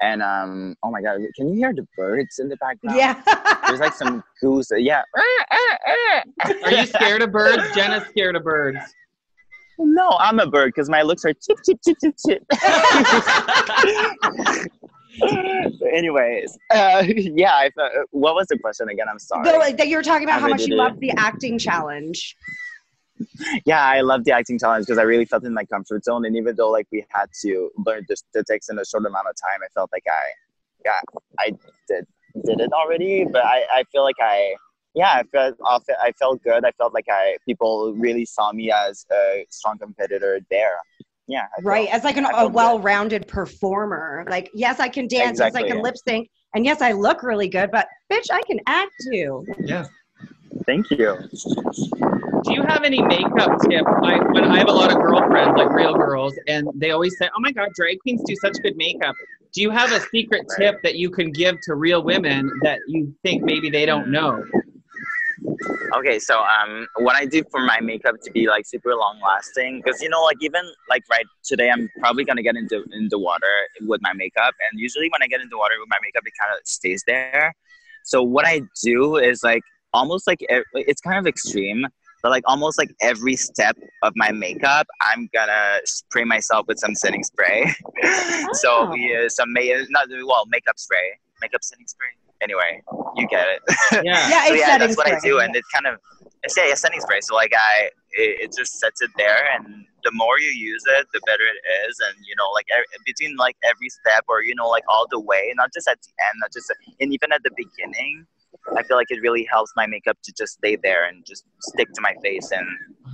And 0.00 0.22
um, 0.22 0.76
oh 0.82 0.90
my 0.90 1.00
god, 1.00 1.20
can 1.36 1.48
you 1.48 1.54
hear 1.54 1.72
the 1.72 1.86
birds 1.96 2.38
in 2.38 2.48
the 2.48 2.56
background? 2.56 2.96
Yeah. 2.96 3.22
There's 3.66 3.80
like 3.80 3.94
some 3.94 4.22
goose. 4.40 4.70
Yeah. 4.76 5.02
Are 6.64 6.72
you 6.72 6.86
scared 6.86 7.22
of 7.22 7.30
birds? 7.30 7.62
Jenna's 7.74 8.08
scared 8.08 8.36
of 8.36 8.42
birds. 8.42 8.78
No, 9.84 10.16
I'm 10.18 10.38
a 10.38 10.46
bird 10.46 10.72
because 10.74 10.88
my 10.88 11.02
looks 11.02 11.24
are 11.24 11.32
chip 11.34 11.58
chip 11.64 11.78
chip 11.84 11.98
chip 12.00 12.14
chip. 12.26 12.44
Anyways, 15.92 16.58
uh, 16.70 17.04
yeah. 17.06 17.54
I 17.54 17.70
thought, 17.74 17.90
what 18.10 18.34
was 18.34 18.46
the 18.48 18.58
question 18.58 18.88
again? 18.88 19.08
I'm 19.08 19.18
sorry. 19.18 19.44
The- 19.44 19.76
that 19.76 19.88
you 19.88 19.96
were 19.96 20.02
talking 20.02 20.24
about 20.24 20.38
I 20.38 20.40
how 20.40 20.48
much 20.48 20.66
you 20.66 20.74
loved 20.74 21.00
the 21.00 21.10
acting 21.16 21.58
challenge. 21.58 22.36
yeah, 23.66 23.84
I 23.84 24.00
love 24.00 24.24
the 24.24 24.32
acting 24.32 24.58
challenge 24.58 24.86
because 24.86 24.98
I 24.98 25.02
really 25.02 25.24
felt 25.24 25.44
in 25.44 25.54
my 25.54 25.64
comfort 25.64 26.04
zone, 26.04 26.24
and 26.24 26.36
even 26.36 26.56
though 26.56 26.70
like 26.70 26.86
we 26.90 27.04
had 27.10 27.26
to 27.42 27.70
learn 27.86 28.04
the, 28.08 28.16
the 28.32 28.42
text 28.44 28.70
in 28.70 28.78
a 28.78 28.84
short 28.84 29.04
amount 29.04 29.26
of 29.28 29.36
time, 29.36 29.60
I 29.64 29.68
felt 29.74 29.90
like 29.92 30.04
I, 30.08 30.22
yeah, 30.84 31.00
I 31.38 31.50
did 31.88 32.06
did 32.44 32.60
it 32.60 32.72
already. 32.72 33.24
But 33.24 33.44
I, 33.44 33.64
I 33.72 33.84
feel 33.92 34.02
like 34.02 34.16
I, 34.20 34.54
yeah, 34.94 35.12
I 35.14 35.22
felt 35.24 35.56
off- 35.64 35.84
I 36.02 36.12
felt 36.12 36.42
good. 36.42 36.64
I 36.64 36.72
felt 36.72 36.92
like 36.94 37.06
I 37.10 37.36
people 37.46 37.94
really 37.94 38.24
saw 38.24 38.52
me 38.52 38.70
as 38.70 39.06
a 39.12 39.46
strong 39.50 39.78
competitor 39.78 40.40
there. 40.50 40.76
Yeah, 41.28 41.42
I 41.56 41.60
felt- 41.62 41.64
Right. 41.64 41.88
As 41.92 42.04
like 42.04 42.16
an, 42.16 42.26
I 42.26 42.30
a 42.30 42.32
felt 42.32 42.48
good. 42.48 42.54
well-rounded 42.54 43.28
performer. 43.28 44.24
Like, 44.28 44.50
yes, 44.54 44.80
I 44.80 44.88
can 44.88 45.06
dance. 45.08 45.32
Exactly, 45.32 45.38
Yes, 45.38 45.40
I 45.40 45.46
Exactly. 45.46 45.70
can 45.70 45.82
lip 45.82 45.94
sync. 46.06 46.30
And 46.54 46.64
yes, 46.66 46.82
I 46.82 46.92
look 46.92 47.22
really 47.22 47.48
good, 47.48 47.70
but 47.70 47.88
bitch, 48.12 48.26
I 48.30 48.42
can 48.42 48.58
act 48.66 48.92
too. 49.10 49.46
Yeah. 49.60 49.86
Thank 50.66 50.90
you. 50.90 51.16
Do 52.44 52.52
you 52.52 52.62
have 52.62 52.84
any 52.84 53.00
makeup 53.00 53.58
tip? 53.68 53.84
I 53.86 54.18
when 54.32 54.44
I 54.44 54.58
have 54.58 54.68
a 54.68 54.72
lot 54.72 54.92
of 54.92 54.98
girlfriends, 54.98 55.56
like 55.56 55.70
real 55.72 55.94
girls, 55.94 56.34
and 56.46 56.68
they 56.74 56.90
always 56.90 57.16
say, 57.18 57.28
"Oh 57.34 57.40
my 57.40 57.52
God, 57.52 57.68
drag 57.74 57.98
queens 58.00 58.22
do 58.26 58.34
such 58.36 58.54
good 58.62 58.76
makeup." 58.76 59.14
Do 59.54 59.62
you 59.62 59.70
have 59.70 59.90
a 59.92 60.00
secret 60.00 60.44
Right. 60.50 60.72
tip 60.72 60.82
that 60.82 60.96
you 60.96 61.08
can 61.10 61.30
give 61.32 61.56
to 61.62 61.74
real 61.74 62.02
women 62.02 62.50
that 62.62 62.78
you 62.86 63.14
think 63.22 63.42
maybe 63.42 63.70
they 63.70 63.86
don't 63.86 64.08
know? 64.10 64.44
Okay, 65.94 66.18
so 66.18 66.40
um, 66.42 66.86
what 66.96 67.16
I 67.16 67.26
do 67.26 67.42
for 67.50 67.60
my 67.60 67.80
makeup 67.80 68.16
to 68.22 68.30
be 68.32 68.48
like 68.48 68.66
super 68.66 68.94
long 68.94 69.20
lasting, 69.22 69.82
because 69.84 70.00
you 70.00 70.08
know, 70.08 70.22
like 70.22 70.38
even 70.40 70.62
like 70.88 71.02
right 71.10 71.26
today, 71.44 71.70
I'm 71.70 71.88
probably 72.00 72.24
gonna 72.24 72.42
get 72.42 72.56
into 72.56 72.82
in 72.92 73.08
the 73.10 73.18
water 73.18 73.46
with 73.82 74.00
my 74.02 74.12
makeup, 74.14 74.54
and 74.70 74.80
usually 74.80 75.08
when 75.10 75.22
I 75.22 75.26
get 75.26 75.40
into 75.40 75.56
water 75.58 75.74
with 75.78 75.88
my 75.90 75.98
makeup, 76.02 76.22
it 76.26 76.32
kind 76.40 76.52
of 76.52 76.66
stays 76.66 77.02
there. 77.06 77.54
So 78.04 78.22
what 78.22 78.46
I 78.46 78.62
do 78.82 79.16
is 79.16 79.42
like 79.42 79.62
almost 79.92 80.26
like 80.26 80.38
it's 80.48 81.00
kind 81.02 81.18
of 81.18 81.26
extreme, 81.26 81.86
but 82.22 82.30
like 82.30 82.42
almost 82.46 82.78
like 82.78 82.90
every 83.00 83.36
step 83.36 83.76
of 84.02 84.12
my 84.16 84.32
makeup, 84.32 84.86
I'm 85.02 85.28
gonna 85.32 85.80
spray 85.84 86.24
myself 86.24 86.66
with 86.66 86.78
some 86.78 86.94
setting 86.94 87.22
spray. 87.22 87.72
so 88.54 88.68
Oh. 88.86 88.90
we 88.90 89.00
use 89.00 89.36
some 89.36 89.52
ma- 89.52 89.60
not 89.90 90.08
well 90.26 90.44
makeup 90.48 90.78
spray, 90.78 91.18
makeup 91.42 91.62
setting 91.62 91.86
spray. 91.86 92.08
Anyway, 92.40 92.82
you 93.16 93.26
get 93.28 93.46
it. 93.54 93.60
Yeah. 94.04 94.28
Yeah, 94.32 94.46
so 94.46 94.54
yeah, 94.54 94.78
that's 94.78 94.96
what 94.96 95.06
I 95.12 95.18
do, 95.20 95.38
and 95.40 95.54
it's 95.54 95.68
kind 95.68 95.86
of 95.86 96.00
it's 96.42 96.56
yeah, 96.56 96.64
it's 96.72 96.80
setting 96.80 97.00
spray. 97.00 97.20
So 97.20 97.34
like 97.34 97.52
I, 97.54 97.90
it, 98.12 98.30
it 98.44 98.50
just 98.56 98.78
sets 98.80 99.02
it 99.02 99.10
there, 99.16 99.42
and 99.54 99.84
the 100.04 100.10
more 100.12 100.38
you 100.40 100.48
use 100.48 100.82
it, 100.98 101.06
the 101.12 101.20
better 101.26 101.44
it 101.44 101.60
is. 101.88 101.94
And 102.08 102.16
you 102.26 102.34
know, 102.38 102.48
like 102.52 102.66
e- 102.72 102.98
between 103.06 103.36
like 103.36 103.56
every 103.62 103.88
step, 103.90 104.24
or 104.28 104.42
you 104.42 104.54
know, 104.54 104.68
like 104.68 104.84
all 104.88 105.06
the 105.10 105.20
way, 105.20 105.52
not 105.56 105.70
just 105.72 105.86
at 105.88 105.98
the 106.02 106.08
end, 106.26 106.34
not 106.40 106.52
just 106.52 106.72
and 107.00 107.12
even 107.12 107.30
at 107.32 107.42
the 107.44 107.50
beginning, 107.56 108.26
I 108.76 108.82
feel 108.82 108.96
like 108.96 109.10
it 109.10 109.20
really 109.22 109.46
helps 109.50 109.72
my 109.76 109.86
makeup 109.86 110.16
to 110.24 110.32
just 110.36 110.54
stay 110.54 110.76
there 110.82 111.04
and 111.06 111.24
just 111.26 111.44
stick 111.60 111.88
to 111.94 112.00
my 112.00 112.14
face, 112.22 112.50
and 112.50 112.66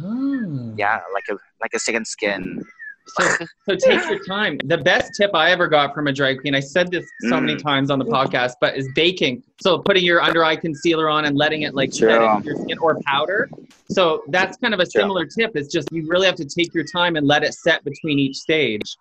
Oh. 0.02 0.74
yeah, 0.78 1.00
like 1.12 1.24
a 1.30 1.36
like 1.60 1.74
a 1.74 1.78
second 1.78 2.06
skin. 2.06 2.62
So, 3.08 3.28
so 3.68 3.74
take 3.74 4.08
your 4.08 4.18
time. 4.24 4.58
The 4.64 4.78
best 4.78 5.14
tip 5.14 5.30
I 5.34 5.50
ever 5.50 5.68
got 5.68 5.94
from 5.94 6.06
a 6.06 6.12
drag 6.12 6.40
queen, 6.40 6.54
I 6.54 6.60
said 6.60 6.90
this 6.90 7.06
so 7.20 7.40
many 7.40 7.54
Mm. 7.56 7.62
times 7.62 7.90
on 7.90 7.98
the 7.98 8.04
podcast, 8.04 8.52
but 8.60 8.76
is 8.76 8.88
baking. 8.94 9.42
So 9.60 9.78
putting 9.78 10.04
your 10.04 10.20
under 10.22 10.44
eye 10.44 10.56
concealer 10.56 11.08
on 11.08 11.24
and 11.24 11.36
letting 11.36 11.62
it 11.62 11.74
like 11.74 11.92
set 11.92 12.20
your 12.44 12.56
skin 12.56 12.78
or 12.78 12.98
powder. 13.06 13.48
So 13.90 14.22
that's 14.28 14.56
kind 14.58 14.74
of 14.74 14.80
a 14.80 14.86
similar 14.86 15.24
tip. 15.24 15.52
It's 15.54 15.72
just 15.72 15.90
you 15.92 16.06
really 16.06 16.26
have 16.26 16.36
to 16.36 16.44
take 16.44 16.74
your 16.74 16.84
time 16.84 17.16
and 17.16 17.26
let 17.26 17.42
it 17.42 17.54
set 17.54 17.82
between 17.84 18.18
each 18.18 18.36
stage. 18.36 18.96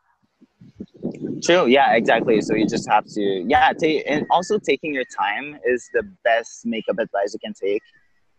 True. 1.43 1.67
Yeah, 1.67 1.93
exactly. 1.93 2.41
So 2.41 2.55
you 2.55 2.67
just 2.67 2.89
have 2.89 3.05
to, 3.05 3.21
yeah, 3.21 3.71
take, 3.73 4.03
and 4.07 4.25
also 4.29 4.57
taking 4.57 4.93
your 4.93 5.03
time 5.05 5.59
is 5.65 5.89
the 5.93 6.03
best 6.23 6.65
makeup 6.65 6.99
advice 6.99 7.33
you 7.33 7.39
can 7.39 7.53
take. 7.53 7.81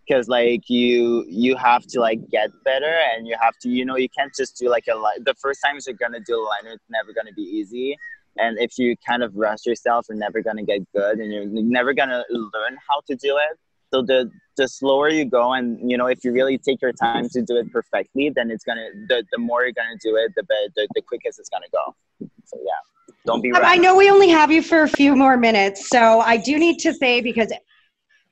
Because 0.08 0.28
like 0.28 0.68
you, 0.68 1.24
you 1.28 1.56
have 1.56 1.86
to 1.88 2.00
like 2.00 2.20
get 2.30 2.50
better, 2.64 3.00
and 3.14 3.26
you 3.26 3.36
have 3.40 3.54
to, 3.62 3.68
you 3.68 3.84
know, 3.84 3.96
you 3.96 4.08
can't 4.08 4.34
just 4.34 4.56
do 4.56 4.70
like 4.70 4.84
a 4.90 4.96
li- 4.96 5.22
the 5.24 5.34
first 5.34 5.60
times 5.64 5.86
you're 5.86 5.96
gonna 5.96 6.20
do 6.20 6.34
a 6.34 6.42
liner, 6.42 6.74
it's 6.74 6.84
never 6.88 7.12
gonna 7.12 7.32
be 7.34 7.42
easy. 7.42 7.96
And 8.38 8.58
if 8.58 8.78
you 8.78 8.94
kind 9.06 9.22
of 9.22 9.34
rush 9.34 9.66
yourself, 9.66 10.06
you're 10.08 10.16
never 10.16 10.42
gonna 10.42 10.62
get 10.62 10.80
good, 10.92 11.18
and 11.18 11.32
you're 11.32 11.46
never 11.46 11.92
gonna 11.92 12.24
learn 12.30 12.78
how 12.88 13.00
to 13.08 13.16
do 13.16 13.36
it. 13.36 13.58
So 13.92 14.02
the 14.02 14.30
the 14.56 14.68
slower 14.68 15.08
you 15.08 15.24
go, 15.24 15.52
and 15.52 15.90
you 15.90 15.96
know, 15.96 16.06
if 16.06 16.24
you 16.24 16.32
really 16.32 16.58
take 16.58 16.80
your 16.80 16.92
time 16.92 17.28
to 17.30 17.42
do 17.42 17.56
it 17.56 17.70
perfectly, 17.72 18.30
then 18.34 18.50
it's 18.50 18.64
gonna 18.64 18.88
the, 19.08 19.24
the 19.32 19.38
more 19.38 19.64
you're 19.64 19.72
gonna 19.72 19.98
do 20.02 20.16
it, 20.16 20.32
the 20.36 20.42
better, 20.42 20.68
the, 20.76 20.88
the 20.94 21.02
quickest 21.02 21.38
it's 21.38 21.48
gonna 21.48 21.66
go. 21.72 21.94
So 22.44 22.58
yeah, 22.64 23.14
don't 23.26 23.42
be. 23.42 23.52
Um, 23.52 23.60
I 23.62 23.76
know 23.76 23.96
we 23.96 24.10
only 24.10 24.28
have 24.28 24.50
you 24.50 24.62
for 24.62 24.82
a 24.82 24.88
few 24.88 25.14
more 25.16 25.36
minutes, 25.36 25.88
so 25.88 26.20
I 26.20 26.36
do 26.38 26.58
need 26.58 26.78
to 26.80 26.94
say 26.94 27.20
because 27.20 27.52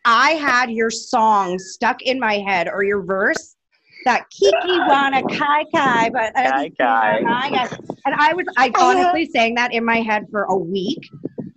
I 0.06 0.30
had 0.34 0.70
your 0.70 0.88
song 0.88 1.58
stuck 1.58 2.00
in 2.02 2.20
my 2.20 2.34
head 2.38 2.68
or 2.68 2.84
your 2.84 3.02
verse 3.02 3.56
that 4.04 4.30
Kiki 4.30 4.54
wanna 4.64 5.20
kai 5.22 5.64
kai, 5.74 6.10
but 6.10 6.32
Kai 6.32 6.70
kai. 6.78 7.18
and 7.18 8.14
I 8.16 8.32
was 8.32 8.46
I 8.56 8.70
honestly 8.78 9.26
sang 9.26 9.56
that 9.56 9.74
in 9.74 9.84
my 9.84 9.96
head 9.96 10.26
for 10.30 10.44
a 10.44 10.56
week. 10.56 11.10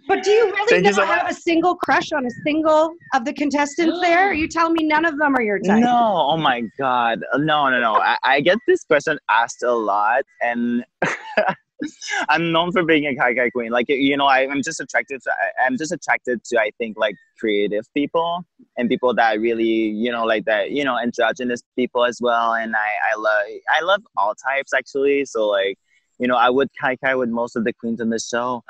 But 0.07 0.23
do 0.23 0.31
you 0.31 0.45
really 0.45 0.81
not 0.81 0.95
so 0.95 1.05
have 1.05 1.29
a 1.29 1.33
single 1.35 1.75
crush 1.75 2.11
on 2.11 2.25
a 2.25 2.31
single 2.43 2.91
of 3.13 3.23
the 3.23 3.33
contestants 3.33 3.99
there? 4.01 4.33
You 4.33 4.47
tell 4.47 4.71
me 4.71 4.83
none 4.83 5.05
of 5.05 5.19
them 5.19 5.35
are 5.35 5.43
your 5.43 5.59
type. 5.59 5.81
No, 5.83 6.25
oh 6.31 6.37
my 6.37 6.63
god, 6.79 7.23
no, 7.37 7.69
no, 7.69 7.79
no. 7.79 7.93
I, 7.97 8.17
I 8.23 8.41
get 8.41 8.57
this 8.65 8.83
question 8.83 9.19
asked 9.29 9.61
a 9.61 9.71
lot, 9.71 10.23
and 10.41 10.83
I'm 12.29 12.51
known 12.51 12.71
for 12.71 12.83
being 12.83 13.05
a 13.05 13.15
kai 13.15 13.33
kai 13.33 13.49
queen. 13.49 13.71
Like 13.71 13.87
you 13.89 14.17
know, 14.17 14.25
I, 14.25 14.47
I'm 14.49 14.61
just 14.63 14.79
attracted. 14.79 15.21
To, 15.23 15.31
I, 15.31 15.65
I'm 15.65 15.77
just 15.77 15.91
attracted 15.91 16.43
to 16.45 16.59
I 16.59 16.71
think 16.77 16.97
like 16.97 17.15
creative 17.39 17.85
people 17.93 18.45
and 18.77 18.89
people 18.89 19.13
that 19.15 19.39
really 19.39 19.65
you 19.65 20.11
know 20.11 20.25
like 20.25 20.45
that 20.45 20.71
you 20.71 20.83
know 20.83 20.97
androgynous 20.97 21.61
people 21.75 22.05
as 22.05 22.19
well. 22.21 22.53
And 22.53 22.75
I 22.75 23.13
I 23.13 23.15
love 23.17 23.43
I 23.69 23.81
love 23.81 24.01
all 24.17 24.35
types 24.35 24.73
actually. 24.73 25.25
So 25.25 25.47
like 25.47 25.77
you 26.19 26.27
know 26.27 26.35
I 26.35 26.49
would 26.49 26.69
kai 26.79 26.95
kai 26.97 27.15
with 27.15 27.29
most 27.29 27.55
of 27.55 27.63
the 27.63 27.73
queens 27.73 28.01
on 28.01 28.09
the 28.09 28.19
show. 28.19 28.63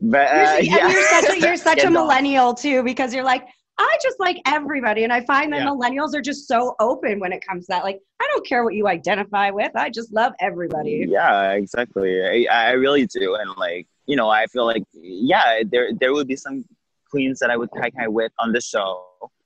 but 0.00 0.28
uh, 0.28 0.58
you're, 0.60 0.78
yeah. 0.78 0.88
you're 0.88 1.08
such 1.08 1.30
a, 1.30 1.40
you're 1.46 1.56
such 1.56 1.78
Yeah, 1.78 1.88
a 1.88 1.90
no. 1.90 2.02
millennial 2.02 2.54
too 2.54 2.82
because 2.82 3.14
you're 3.14 3.24
like 3.24 3.46
I 3.80 3.96
just 4.02 4.18
like 4.18 4.40
everybody, 4.46 5.04
and 5.04 5.12
I 5.12 5.20
find 5.24 5.52
that 5.52 5.60
Yeah. 5.60 5.68
millennials 5.68 6.14
are 6.14 6.20
just 6.20 6.48
so 6.48 6.74
open 6.80 7.20
when 7.20 7.32
it 7.32 7.46
comes 7.46 7.66
to 7.66 7.72
that. 7.74 7.84
Like, 7.84 8.00
I 8.20 8.26
don't 8.32 8.44
care 8.46 8.64
what 8.64 8.74
you 8.74 8.88
identify 8.88 9.50
with. 9.50 9.70
I 9.76 9.88
just 9.90 10.12
love 10.12 10.32
everybody. 10.40 11.06
Yeah, 11.08 11.52
exactly. 11.52 12.46
I, 12.48 12.52
I 12.52 12.70
really 12.72 13.06
do, 13.06 13.36
and 13.36 13.50
like 13.56 13.86
you 14.06 14.16
know, 14.16 14.28
I 14.30 14.46
feel 14.46 14.64
like 14.66 14.82
yeah, 14.92 15.62
there 15.70 15.90
there 16.00 16.12
would 16.12 16.26
be 16.26 16.36
some 16.36 16.64
queens 17.10 17.38
that 17.38 17.50
I 17.50 17.56
would 17.56 17.70
kai 17.70 17.90
kai 17.90 18.08
with 18.08 18.32
on 18.38 18.52
the 18.52 18.60
show, 18.60 19.04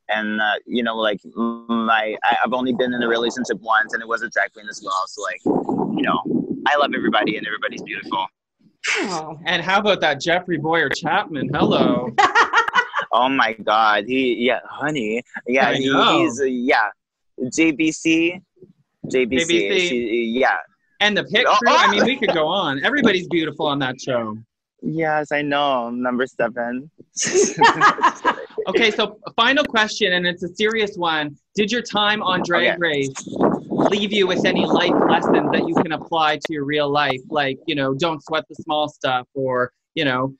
and 0.09 0.41
uh, 0.41 0.55
you 0.67 0.83
know, 0.83 0.97
like 0.97 1.21
my 1.37 2.17
I, 2.25 2.37
I've 2.45 2.53
only 2.55 2.73
been 2.73 2.95
in 2.95 3.03
a 3.03 3.09
relationship 3.09 3.59
once, 3.61 3.93
and 3.93 4.03
it 4.03 4.09
was 4.09 4.23
a 4.23 4.31
drag 4.31 4.53
queen 4.55 4.67
as 4.71 4.81
well. 4.83 5.05
So 5.09 5.23
like, 5.23 5.41
you 5.45 6.03
know, 6.03 6.21
I 6.67 6.77
love 6.77 6.93
everybody, 6.97 7.37
and 7.37 7.47
everybody's 7.47 7.83
beautiful. 7.83 8.27
Oh. 8.95 9.39
And 9.45 9.63
how 9.63 9.79
about 9.79 10.01
that 10.01 10.21
Jeffrey 10.21 10.57
Bowyer 10.59 10.89
Chapman? 10.89 11.51
Hello. 11.53 12.09
Oh 13.13 13.29
my 13.29 13.53
God, 13.53 14.05
he 14.07 14.35
yeah, 14.47 14.61
honey, 14.65 15.23
yeah, 15.47 15.73
he, 15.75 15.83
he's 15.83 16.41
uh, 16.41 16.45
yeah, 16.45 16.89
JBC, 17.41 18.41
JBC, 19.07 19.47
JBC. 19.47 19.79
she- 19.89 20.25
yeah. 20.39 20.57
And 21.01 21.17
the 21.17 21.25
picture. 21.25 21.49
Oh, 21.49 21.57
crew. 21.57 21.73
I 21.73 21.87
oh. 21.89 21.91
mean, 21.91 22.05
we 22.05 22.17
could 22.21 22.33
go 22.33 22.47
on. 22.47 22.83
Everybody's 22.85 23.27
beautiful 23.29 23.67
on 23.67 23.81
that 23.81 24.01
show. 24.01 24.39
Yes, 24.83 25.33
I 25.33 25.43
know. 25.43 25.91
Number 25.91 26.27
seven. 26.27 26.91
Okay, 28.69 28.91
so 28.93 29.19
final 29.35 29.65
question, 29.65 30.13
and 30.13 30.27
it's 30.27 30.43
a 30.43 30.49
serious 30.55 30.97
one. 30.97 31.37
Did 31.55 31.73
your 31.73 31.83
time 31.83 32.23
on 32.23 32.43
Drag 32.45 32.75
Okay. 32.75 32.77
Race 32.79 33.13
leave 33.91 34.13
you 34.13 34.27
with 34.27 34.45
any 34.45 34.65
life 34.65 34.95
lessons 35.09 35.51
that 35.51 35.67
you 35.67 35.75
can 35.83 35.93
apply 35.93 36.37
to 36.37 36.53
your 36.53 36.65
real 36.65 36.89
life? 36.89 37.21
Like, 37.29 37.59
you 37.67 37.75
know, 37.75 37.95
don't 37.95 38.23
sweat 38.23 38.45
the 38.49 38.55
small 38.57 38.89
stuff, 38.89 39.27
or 39.35 39.73
you 39.95 40.05
know, 40.05 40.35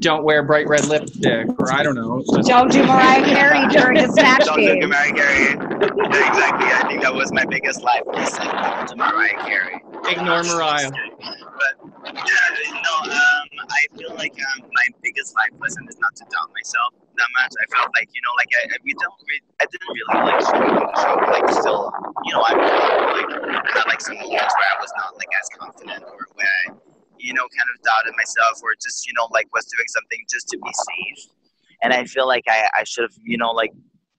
don't 0.00 0.24
wear 0.24 0.42
bright 0.42 0.66
red 0.68 0.86
lipstick, 0.86 1.46
or 1.58 1.72
I 1.72 1.82
don't 1.82 1.94
know. 1.94 2.22
Just- 2.34 2.48
Don't 2.48 2.70
do 2.70 2.84
Mariah 2.84 3.24
Carey 3.24 3.66
during 3.68 3.98
a 3.98 4.08
snatch 4.12 4.44
Don't 4.44 4.60
look 4.60 4.70
at 4.70 4.80
game. 4.80 4.88
Mariah 4.90 5.12
Carey. 5.12 5.52
Exactly. 5.54 6.66
I 6.72 6.84
think 6.88 7.02
that 7.02 7.14
was 7.14 7.32
my 7.32 7.44
biggest 7.44 7.82
life 7.82 8.02
lesson 8.12 8.46
to 8.46 8.96
Mariah 8.96 9.38
Carey. 9.46 9.80
Ignore 10.10 10.42
Mariah. 10.44 10.90
But 10.90 12.12
yeah, 12.14 12.72
no, 12.82 12.94
um, 13.12 13.48
I 13.70 13.86
feel 13.96 14.14
like 14.16 14.34
um, 14.34 14.68
my 14.74 14.86
biggest 15.02 15.34
life 15.36 15.50
lesson 15.60 15.86
is 15.88 15.96
not 15.98 16.14
to 16.16 16.24
doubt 16.24 16.50
myself 16.54 16.92
that 17.16 17.28
much. 17.40 17.52
I 17.62 17.66
felt 17.76 17.88
like 17.96 18.08
you 18.12 18.20
know, 18.20 18.34
like 18.36 18.50
I, 18.60 18.74
I- 18.74 18.82
we 18.84 18.92
don't, 18.94 19.14
re- 19.28 19.40
I 19.60 19.66
didn't 19.70 19.88
really 19.88 20.32
like 20.32 20.40
show 20.42 20.58
the 20.58 21.00
show. 21.00 21.14
Like 21.30 21.48
still, 21.54 21.92
you 22.24 22.32
know, 22.34 22.42
I'm 22.44 22.58
like 22.58 23.64
had 23.72 23.84
like 23.86 24.00
some 24.00 24.16
moments 24.18 24.54
where 24.58 24.68
I 24.74 24.76
was 24.82 24.92
not 24.98 25.14
like 25.16 25.30
as 25.40 25.48
confident 25.56 26.02
or 26.04 26.26
where 26.34 26.46
I, 26.68 26.74
you 27.24 27.32
know, 27.32 27.48
kind 27.56 27.68
of 27.72 27.76
doubted 27.80 28.12
myself 28.16 28.60
or 28.62 28.76
just 28.76 29.06
you 29.06 29.12
know 29.16 29.28
like 29.32 29.48
was 29.56 29.64
doing 29.66 29.88
something 29.88 30.20
just 30.28 30.48
to 30.52 30.58
be 30.58 30.72
safe. 30.72 31.32
And 31.82 31.92
I 31.92 32.04
feel 32.04 32.26
like 32.26 32.44
I, 32.48 32.68
I 32.80 32.84
should 32.84 33.02
have, 33.02 33.16
you 33.24 33.36
know, 33.36 33.50
like 33.50 33.72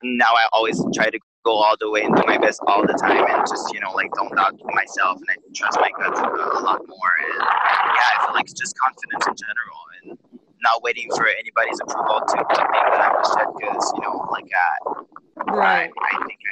now 0.04 0.30
I 0.34 0.46
always 0.54 0.78
try 0.94 1.10
to 1.10 1.20
go 1.46 1.54
all 1.54 1.76
the 1.80 1.90
way 1.90 2.02
and 2.02 2.16
do 2.16 2.22
my 2.26 2.38
best 2.38 2.60
all 2.68 2.82
the 2.82 2.94
time 2.94 3.26
and 3.26 3.42
just, 3.48 3.74
you 3.74 3.80
know, 3.80 3.92
like 3.94 4.12
don't 4.14 4.36
doubt 4.36 4.54
myself 4.74 5.18
and 5.18 5.30
I 5.30 5.36
trust 5.54 5.80
my 5.80 5.90
gut 5.98 6.14
a 6.14 6.60
lot 6.62 6.82
more. 6.86 7.12
And 7.26 7.42
yeah, 7.42 8.08
I 8.14 8.26
feel 8.26 8.34
like 8.34 8.46
it's 8.46 8.60
just 8.60 8.78
confidence 8.78 9.26
in 9.26 9.34
general 9.34 9.82
and 9.98 10.18
not 10.62 10.84
waiting 10.84 11.10
for 11.16 11.26
anybody's 11.28 11.80
approval 11.82 12.22
to, 12.22 12.38
to 12.38 12.62
think 12.70 12.86
that 12.94 13.02
I'm 13.02 13.18
shit 13.34 13.50
because, 13.58 13.94
you 13.96 14.02
know, 14.02 14.28
like 14.30 14.46
uh, 14.46 15.06
Right. 15.48 15.90
I, 15.90 16.18
I 16.18 16.26
think. 16.26 16.45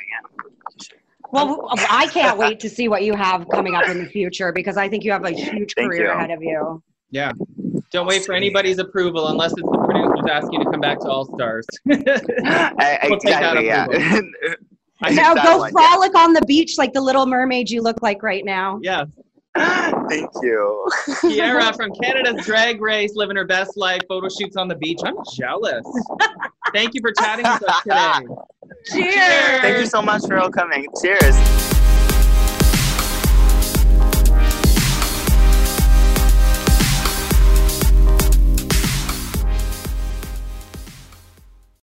Well, 1.34 1.68
I 1.90 2.08
can't 2.08 2.38
wait 2.38 2.60
to 2.60 2.70
see 2.70 2.88
what 2.88 3.04
you 3.04 3.16
have 3.16 3.50
coming 3.50 3.74
up 3.74 3.88
in 3.90 4.04
the 4.04 4.10
future 4.10 4.52
because 4.52 4.78
I 4.78 4.88
think 4.88 5.04
you 5.04 5.12
have 5.12 5.26
a 5.26 5.32
huge 5.32 5.74
Thank 5.74 5.90
career 5.92 6.06
you. 6.06 6.12
ahead 6.12 6.30
of 6.32 6.44
you. 6.44 6.82
Yeah. 7.10 7.32
Don't 7.92 8.08
wait 8.08 8.24
for 8.24 8.34
anybody's 8.34 8.78
approval 8.78 9.28
unless 9.28 9.52
it's 9.52 9.62
the 9.62 9.86
producers 9.88 10.26
asking 10.32 10.54
you 10.54 10.64
to 10.64 10.72
come 10.72 10.80
back 10.82 11.00
to 11.00 11.08
All 11.08 11.26
Stars. 11.26 11.66
I, 11.92 13.00
We'll 13.04 13.14
exactly, 13.16 13.66
yeah. 13.66 13.88
Now 15.12 15.34
go 15.34 15.58
one, 15.58 15.74
yeah. 15.76 15.90
frolic 15.90 16.16
on 16.16 16.34
the 16.34 16.42
beach 16.44 16.78
like 16.78 16.94
the 16.94 17.02
little 17.02 17.26
mermaid 17.26 17.70
you 17.70 17.82
look 17.82 18.02
like 18.02 18.24
right 18.24 18.46
now. 18.46 18.80
yeah. 18.82 19.06
Thank 19.56 20.30
you. 20.42 20.88
Kiara 21.22 21.76
from 21.76 21.92
Canada's 22.02 22.44
Drag 22.46 22.82
Race, 22.82 23.16
living 23.16 23.36
her 23.36 23.46
best 23.46 23.78
life, 23.78 24.02
photo 24.08 24.28
shoots 24.28 24.56
on 24.56 24.68
the 24.68 24.76
beach. 24.76 25.00
I'm 25.04 25.16
jealous. 25.36 25.86
Thank 26.74 26.96
you 26.96 27.02
for 27.02 27.12
chatting 27.12 27.46
with 27.46 27.64
us 27.70 27.84
today. 27.84 28.36
Cheers. 28.86 29.62
Thank 29.62 29.80
you 29.80 29.86
so 29.86 30.02
much 30.02 30.26
for 30.28 30.38
all 30.38 30.50
coming. 30.50 30.88
Cheers. 31.02 31.73